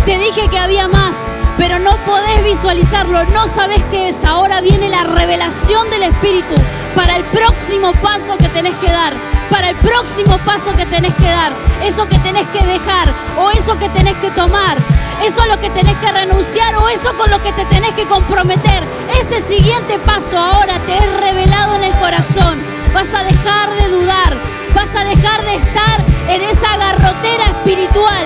Te 0.07 0.17
dije 0.17 0.49
que 0.49 0.57
había 0.57 0.87
más, 0.87 1.31
pero 1.55 1.77
no 1.77 1.95
podés 2.03 2.43
visualizarlo, 2.43 3.23
no 3.25 3.47
sabes 3.47 3.83
qué 3.91 4.09
es. 4.09 4.23
Ahora 4.23 4.59
viene 4.59 4.89
la 4.89 5.03
revelación 5.03 5.87
del 5.91 6.01
Espíritu 6.01 6.55
para 6.95 7.15
el 7.17 7.23
próximo 7.25 7.91
paso 8.01 8.35
que 8.37 8.49
tenés 8.49 8.73
que 8.77 8.89
dar, 8.89 9.13
para 9.51 9.69
el 9.69 9.75
próximo 9.75 10.35
paso 10.39 10.75
que 10.75 10.87
tenés 10.87 11.13
que 11.13 11.29
dar, 11.29 11.53
eso 11.83 12.09
que 12.09 12.17
tenés 12.17 12.47
que 12.47 12.65
dejar 12.65 13.13
o 13.39 13.51
eso 13.51 13.77
que 13.77 13.89
tenés 13.89 14.15
que 14.15 14.31
tomar. 14.31 14.75
Eso 15.23 15.43
a 15.43 15.47
lo 15.47 15.59
que 15.59 15.69
tenés 15.69 15.95
que 15.97 16.11
renunciar 16.11 16.75
o 16.75 16.89
eso 16.89 17.15
con 17.17 17.29
lo 17.31 17.41
que 17.41 17.53
te 17.53 17.65
tenés 17.65 17.93
que 17.93 18.05
comprometer. 18.05 18.83
Ese 19.21 19.39
siguiente 19.39 19.97
paso 19.99 20.37
ahora 20.37 20.77
te 20.85 20.97
es 20.97 21.19
revelado 21.21 21.75
en 21.75 21.83
el 21.83 21.93
corazón. 21.93 22.61
Vas 22.93 23.13
a 23.13 23.23
dejar 23.23 23.69
de 23.75 23.89
dudar. 23.89 24.37
Vas 24.75 24.93
a 24.93 25.05
dejar 25.05 25.45
de 25.45 25.55
estar 25.55 26.04
en 26.29 26.41
esa 26.41 26.77
garrotera 26.77 27.45
espiritual. 27.45 28.25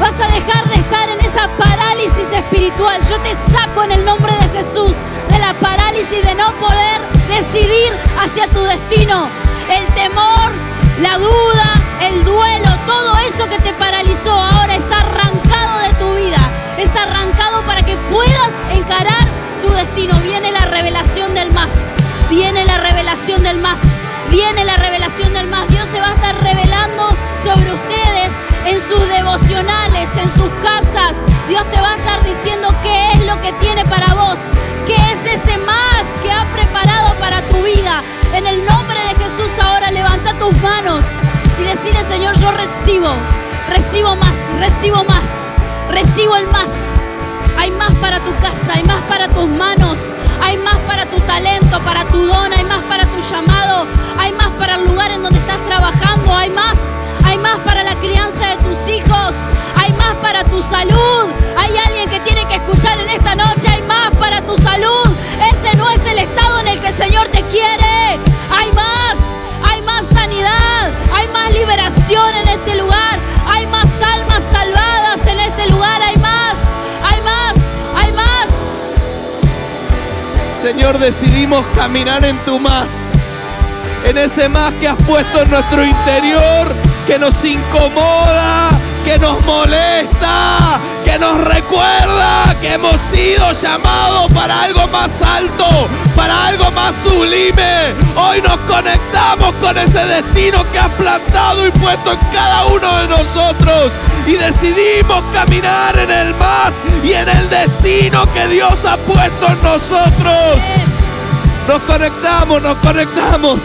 Vas 0.00 0.14
a 0.20 0.28
dejar 0.28 0.68
de 0.68 0.74
estar 0.74 1.08
en 1.08 1.20
esa 1.20 1.48
parálisis 1.56 2.30
espiritual. 2.30 3.00
Yo 3.08 3.18
te 3.20 3.34
saco 3.34 3.82
en 3.84 3.92
el 3.92 4.04
nombre 4.04 4.32
de 4.32 4.58
Jesús 4.58 4.96
de 5.28 5.38
la 5.38 5.54
parálisis 5.54 6.22
de 6.22 6.34
no 6.34 6.52
poder 6.58 7.00
decidir 7.28 7.92
hacia 8.20 8.46
tu 8.48 8.62
destino. 8.62 9.28
El 9.70 9.86
temor, 9.94 10.52
la 11.02 11.18
duda, 11.18 11.72
el 12.02 12.24
duelo, 12.24 12.68
todo 12.86 13.16
eso 13.18 13.48
que 13.48 13.58
te 13.58 13.72
paralizó 13.74 14.32
ahora 14.32 14.76
es 14.76 14.90
arrancado 14.90 15.78
de 15.80 15.94
tu 15.94 16.14
vida. 16.14 16.40
Es 16.78 16.94
arrancado 16.94 17.62
para 17.62 17.82
que 17.82 17.96
puedas 18.10 18.54
encarar 18.70 19.26
tu 19.62 19.72
destino. 19.72 20.14
Viene 20.20 20.52
la 20.52 20.66
revelación 20.66 21.34
del 21.34 21.52
más. 21.52 21.94
Viene 22.28 22.64
la 22.64 22.78
revelación 22.78 23.42
del 23.42 23.58
más. 23.58 23.80
Viene 24.30 24.64
la 24.64 24.76
revelación 24.76 25.32
del 25.32 25.46
más. 25.46 25.68
Dios 25.68 25.88
se 25.88 26.00
va 26.00 26.08
a 26.08 26.14
estar 26.14 26.34
revelando 26.42 27.08
sobre 27.42 27.72
ustedes 27.72 28.32
en 28.66 28.80
sus 28.80 29.08
devocionales, 29.08 30.16
en 30.16 30.30
sus 30.30 30.50
casas. 30.62 31.16
Dios 31.48 31.64
te 31.70 31.80
va 31.80 31.92
a 31.92 31.96
estar 31.96 32.24
diciendo 32.24 32.74
qué 32.82 33.12
es 33.12 33.26
lo 33.26 33.40
que 33.40 33.52
tiene 33.54 33.84
para 33.84 34.14
vos. 34.14 34.40
¿Qué 34.86 34.96
es 35.12 35.40
ese 35.40 35.56
más 35.58 36.04
que 36.22 36.30
ha 36.30 36.44
preparado 36.52 37.14
para 37.20 37.40
tu 37.42 37.62
vida? 37.62 38.02
En 38.34 38.46
el 38.46 38.64
nombre 38.66 38.98
de 39.00 39.24
Jesús 39.24 39.50
ahora 39.60 39.90
levanta 39.90 40.36
tus 40.38 40.56
manos 40.62 41.04
y 41.58 41.64
decirle, 41.64 42.02
Señor, 42.04 42.36
yo 42.38 42.50
recibo, 42.52 43.08
recibo 43.68 44.14
más, 44.16 44.52
recibo 44.58 45.04
más, 45.04 45.48
recibo 45.90 46.36
el 46.36 46.46
más. 46.48 46.70
Hay 47.58 47.70
más 47.70 47.94
para 47.96 48.20
tu 48.20 48.34
casa, 48.36 48.74
hay 48.74 48.84
más 48.84 49.02
para 49.08 49.28
tus 49.28 49.48
manos, 49.48 50.12
hay 50.42 50.56
más 50.58 50.76
para 50.86 51.06
tu 51.06 51.18
talento, 51.20 51.78
para 51.80 52.04
tu 52.04 52.26
don, 52.26 52.52
hay 52.52 52.64
más 52.64 52.82
para 52.84 53.04
tu 53.06 53.20
llamado, 53.30 53.86
hay 54.18 54.32
más 54.32 54.50
para 54.58 54.76
el 54.76 54.84
lugar 54.84 55.10
en 55.10 55.22
donde 55.22 55.38
estás 55.38 55.60
trabajando, 55.66 56.34
hay 56.34 56.50
más, 56.50 56.98
hay 57.24 57.38
más 57.38 57.58
para 57.60 57.82
la 57.82 57.94
crianza 57.96 58.48
de 58.48 58.56
tus 58.56 58.88
hijos, 58.88 59.34
hay 59.76 59.92
más 59.92 60.14
para 60.22 60.44
tu 60.44 60.62
salud. 60.62 61.30
Hay 61.58 61.76
alguien 61.78 62.08
que 62.08 62.20
tiene 62.20 62.46
que 62.46 62.56
escuchar 62.56 62.98
en 62.98 63.08
esta 63.08 63.34
noche, 63.34 63.68
hay 63.68 63.82
más 63.82 64.14
para 64.16 64.40
tu 64.44 64.56
salud. 64.56 65.06
Ese 65.52 65.76
no 65.76 65.88
es 65.90 66.04
el 66.06 66.18
estado 66.18 66.60
en 66.60 66.68
el 66.68 66.80
que 66.80 66.88
el 66.88 66.94
Señor 66.94 67.28
te 67.28 67.42
quiere. 67.42 68.18
Hay 68.50 68.70
más, 68.72 69.16
hay 69.64 69.82
más 69.82 70.06
sanidad, 70.06 70.90
hay 71.14 71.26
más 71.28 71.52
liberación 71.52 72.34
en 72.34 72.48
este 72.48 72.74
lugar, 72.76 73.18
hay 73.48 73.66
más 73.66 73.88
almas 74.02 74.54
Señor, 80.66 80.98
decidimos 80.98 81.64
caminar 81.76 82.24
en 82.24 82.36
tu 82.38 82.58
más. 82.58 83.12
En 84.04 84.18
ese 84.18 84.48
más 84.48 84.74
que 84.74 84.88
has 84.88 85.00
puesto 85.04 85.42
en 85.42 85.50
nuestro 85.50 85.84
interior, 85.84 86.74
que 87.06 87.20
nos 87.20 87.44
incomoda, 87.44 88.70
que 89.04 89.16
nos 89.16 89.40
molesta, 89.46 90.80
que 91.06 91.18
nos 91.20 91.40
recuerda 91.44 92.56
que 92.60 92.74
hemos 92.74 93.00
sido 93.12 93.52
llamados 93.52 94.32
para 94.32 94.64
algo 94.64 94.88
más 94.88 95.22
alto, 95.22 95.64
para 96.16 96.48
algo 96.48 96.68
más 96.72 96.96
sublime. 97.00 97.94
Hoy 98.16 98.42
nos 98.42 98.58
conectamos 98.62 99.54
con 99.60 99.78
ese 99.78 100.04
destino 100.04 100.68
que 100.72 100.80
has 100.80 100.88
plantado 100.94 101.64
y 101.64 101.70
puesto 101.70 102.12
en 102.12 102.18
cada 102.32 102.66
uno 102.66 102.98
de 102.98 103.06
nosotros 103.06 103.92
y 104.26 104.32
decidimos 104.32 105.22
caminar 105.32 105.96
en 105.96 106.10
el 106.10 106.34
más 106.34 106.74
y 107.04 107.12
en 107.12 107.28
el 107.28 107.50
destino 107.50 108.26
que 108.32 108.48
Dios 108.48 108.84
ha 108.84 108.96
puesto 108.96 109.46
en 109.46 109.62
nosotros. 109.62 110.58
Nos 111.68 111.82
conectamos, 111.82 112.60
nos 112.62 112.76
conectamos. 112.78 113.60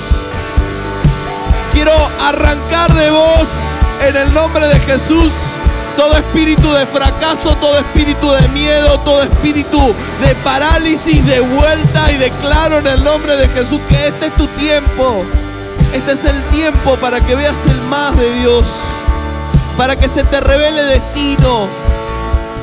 Quiero 1.73 1.93
arrancar 2.21 2.93
de 2.93 3.09
vos 3.09 3.47
en 4.07 4.15
el 4.15 4.31
nombre 4.31 4.67
de 4.67 4.79
Jesús 4.81 5.31
todo 5.95 6.15
espíritu 6.15 6.71
de 6.73 6.85
fracaso, 6.85 7.55
todo 7.55 7.77
espíritu 7.77 8.31
de 8.31 8.47
miedo, 8.49 8.99
todo 8.99 9.23
espíritu 9.23 9.93
de 10.25 10.35
parálisis, 10.43 11.25
de 11.25 11.39
vuelta 11.39 12.11
y 12.11 12.17
declaro 12.17 12.79
en 12.79 12.87
el 12.87 13.03
nombre 13.03 13.35
de 13.37 13.47
Jesús 13.49 13.79
que 13.89 14.07
este 14.07 14.27
es 14.27 14.35
tu 14.35 14.47
tiempo. 14.47 15.23
Este 15.93 16.13
es 16.13 16.25
el 16.25 16.41
tiempo 16.49 16.95
para 16.97 17.19
que 17.19 17.35
veas 17.35 17.65
el 17.65 17.81
más 17.83 18.17
de 18.17 18.33
Dios, 18.39 18.65
para 19.77 19.95
que 19.97 20.07
se 20.07 20.23
te 20.23 20.39
revele 20.39 20.83
destino, 20.83 21.67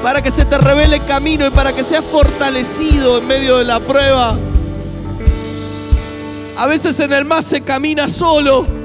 para 0.02 0.22
que 0.22 0.30
se 0.30 0.44
te 0.44 0.56
revele 0.56 1.00
camino 1.00 1.46
y 1.46 1.50
para 1.50 1.72
que 1.72 1.84
seas 1.84 2.04
fortalecido 2.04 3.18
en 3.18 3.26
medio 3.26 3.58
de 3.58 3.64
la 3.64 3.80
prueba. 3.80 4.36
A 6.56 6.66
veces 6.66 6.98
en 7.00 7.12
el 7.12 7.24
más 7.24 7.44
se 7.44 7.60
camina 7.60 8.08
solo. 8.08 8.77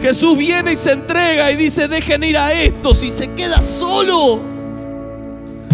Jesús 0.00 0.38
viene 0.38 0.72
y 0.72 0.76
se 0.76 0.92
entrega 0.92 1.50
y 1.50 1.56
dice, 1.56 1.88
dejen 1.88 2.22
ir 2.22 2.38
a 2.38 2.52
estos 2.52 3.02
y 3.02 3.10
se 3.10 3.28
queda 3.32 3.60
solo. 3.60 4.40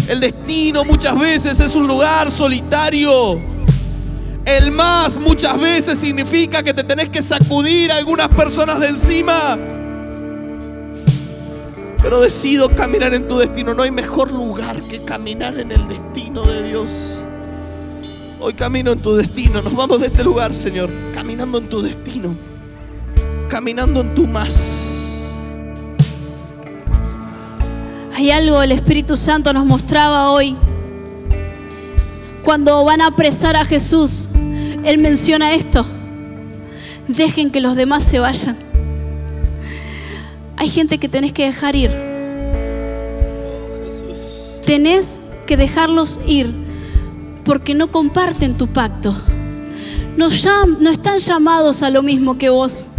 El 0.07 0.19
destino 0.19 0.83
muchas 0.83 1.17
veces 1.17 1.59
es 1.59 1.75
un 1.75 1.87
lugar 1.87 2.31
solitario. 2.31 3.39
El 4.45 4.71
más 4.71 5.17
muchas 5.17 5.59
veces 5.59 5.99
significa 5.99 6.63
que 6.63 6.73
te 6.73 6.83
tenés 6.83 7.09
que 7.09 7.21
sacudir 7.21 7.91
a 7.91 7.97
algunas 7.97 8.29
personas 8.29 8.79
de 8.79 8.89
encima. 8.89 9.57
Pero 12.01 12.19
decido 12.19 12.69
caminar 12.75 13.13
en 13.13 13.27
tu 13.27 13.37
destino. 13.37 13.73
No 13.73 13.83
hay 13.83 13.91
mejor 13.91 14.31
lugar 14.31 14.79
que 14.81 15.03
caminar 15.03 15.59
en 15.59 15.71
el 15.71 15.87
destino 15.87 16.43
de 16.43 16.63
Dios. 16.63 17.21
Hoy 18.39 18.53
camino 18.53 18.91
en 18.91 18.99
tu 18.99 19.15
destino. 19.15 19.61
Nos 19.61 19.75
vamos 19.75 20.01
de 20.01 20.07
este 20.07 20.23
lugar, 20.23 20.53
Señor. 20.53 20.91
Caminando 21.13 21.57
en 21.57 21.69
tu 21.69 21.81
destino 21.81 22.54
caminando 23.55 24.01
en 24.01 24.13
tu 24.13 24.27
más. 24.27 24.85
Hay 28.13 28.29
algo 28.29 28.61
el 28.61 28.73
Espíritu 28.73 29.15
Santo 29.15 29.53
nos 29.53 29.65
mostraba 29.65 30.29
hoy. 30.29 30.57
Cuando 32.43 32.83
van 32.83 32.99
a 32.99 33.07
apresar 33.07 33.55
a 33.55 33.63
Jesús, 33.63 34.27
Él 34.83 34.97
menciona 34.97 35.53
esto. 35.53 35.85
Dejen 37.07 37.49
que 37.49 37.61
los 37.61 37.77
demás 37.77 38.03
se 38.03 38.19
vayan. 38.19 38.57
Hay 40.57 40.69
gente 40.69 40.97
que 40.97 41.07
tenés 41.07 41.31
que 41.31 41.45
dejar 41.45 41.77
ir. 41.77 41.91
Tenés 44.65 45.21
que 45.47 45.55
dejarlos 45.55 46.19
ir 46.27 46.53
porque 47.45 47.73
no 47.73 47.89
comparten 47.89 48.57
tu 48.57 48.67
pacto. 48.67 49.15
No, 50.17 50.27
no 50.81 50.89
están 50.89 51.19
llamados 51.19 51.83
a 51.83 51.89
lo 51.89 52.03
mismo 52.03 52.37
que 52.37 52.49
vos 52.49 52.89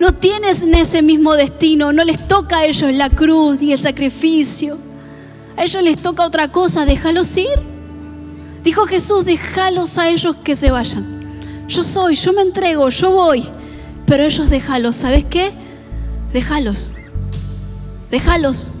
no 0.00 0.12
tienes 0.12 0.62
ese 0.62 1.02
mismo 1.02 1.34
destino, 1.34 1.92
no 1.92 2.04
les 2.04 2.26
toca 2.26 2.60
a 2.60 2.64
ellos 2.64 2.90
la 2.94 3.10
cruz 3.10 3.60
y 3.60 3.74
el 3.74 3.78
sacrificio. 3.78 4.78
A 5.58 5.64
ellos 5.64 5.82
les 5.82 5.98
toca 5.98 6.24
otra 6.24 6.50
cosa, 6.50 6.86
déjalos 6.86 7.36
ir. 7.36 7.50
Dijo 8.64 8.86
Jesús, 8.86 9.26
déjalos 9.26 9.98
a 9.98 10.08
ellos 10.08 10.36
que 10.42 10.56
se 10.56 10.70
vayan. 10.70 11.66
Yo 11.68 11.82
soy, 11.82 12.14
yo 12.14 12.32
me 12.32 12.40
entrego, 12.40 12.88
yo 12.88 13.10
voy, 13.10 13.44
pero 14.06 14.24
ellos 14.24 14.48
déjalos, 14.48 14.96
¿sabes 14.96 15.26
qué? 15.28 15.52
Déjalos, 16.32 16.92
déjalos, 18.10 18.72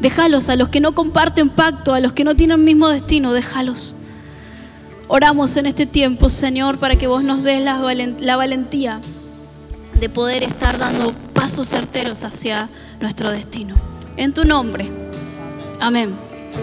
déjalos 0.00 0.48
a 0.48 0.56
los 0.56 0.70
que 0.70 0.80
no 0.80 0.94
comparten 0.94 1.50
pacto, 1.50 1.92
a 1.92 2.00
los 2.00 2.14
que 2.14 2.24
no 2.24 2.34
tienen 2.34 2.58
el 2.58 2.64
mismo 2.64 2.88
destino, 2.88 3.34
déjalos. 3.34 3.96
Oramos 5.08 5.58
en 5.58 5.66
este 5.66 5.84
tiempo, 5.84 6.30
Señor, 6.30 6.78
para 6.78 6.96
que 6.96 7.06
vos 7.06 7.22
nos 7.22 7.42
des 7.42 7.62
la 7.62 8.36
valentía 8.36 9.02
de 10.02 10.08
poder 10.08 10.42
estar 10.42 10.78
dando 10.78 11.12
pasos 11.32 11.68
certeros 11.68 12.24
hacia 12.24 12.68
nuestro 13.00 13.30
destino. 13.30 13.76
En 14.16 14.34
tu 14.34 14.44
nombre. 14.44 14.90
Amén. 15.78 16.18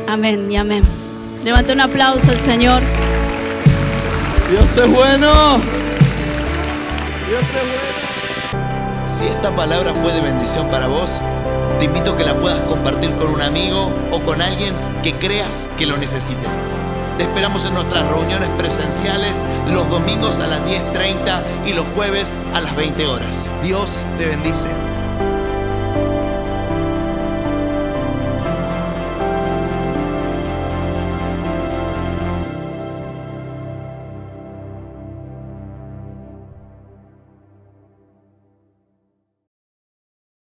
Amén 0.10 0.52
y 0.52 0.58
amén. 0.58 0.84
Levanta 1.46 1.72
un 1.72 1.80
aplauso 1.80 2.32
al 2.32 2.38
Señor. 2.38 2.84
Dios 4.52 4.76
es 4.76 4.92
bueno. 4.92 5.58
Dios 7.30 7.42
es 7.42 7.54
bueno. 7.54 9.08
Si 9.08 9.26
esta 9.26 9.56
palabra 9.56 9.94
fue 9.94 10.12
de 10.12 10.20
bendición 10.20 10.70
para 10.70 10.88
vos, 10.88 11.22
te 11.80 11.86
invito 11.86 12.12
a 12.12 12.18
que 12.18 12.26
la 12.26 12.38
puedas 12.38 12.62
compartir 12.64 13.10
con 13.12 13.28
un 13.28 13.42
amigo 13.42 13.90
o 14.12 14.20
con 14.20 14.42
alguien 14.42 14.74
que 15.02 15.14
creas 15.14 15.66
que 15.78 15.86
lo 15.86 15.96
necesite. 15.96 16.46
Te 17.20 17.26
esperamos 17.26 17.66
en 17.66 17.74
nuestras 17.74 18.08
reuniones 18.08 18.48
presenciales 18.52 19.46
los 19.74 19.90
domingos 19.90 20.40
a 20.40 20.48
las 20.48 20.62
10.30 20.62 21.68
y 21.68 21.74
los 21.74 21.86
jueves 21.88 22.40
a 22.54 22.62
las 22.62 22.74
20 22.78 23.08
horas. 23.08 23.52
Dios 23.62 24.06
te 24.18 24.26
bendice. 24.28 24.89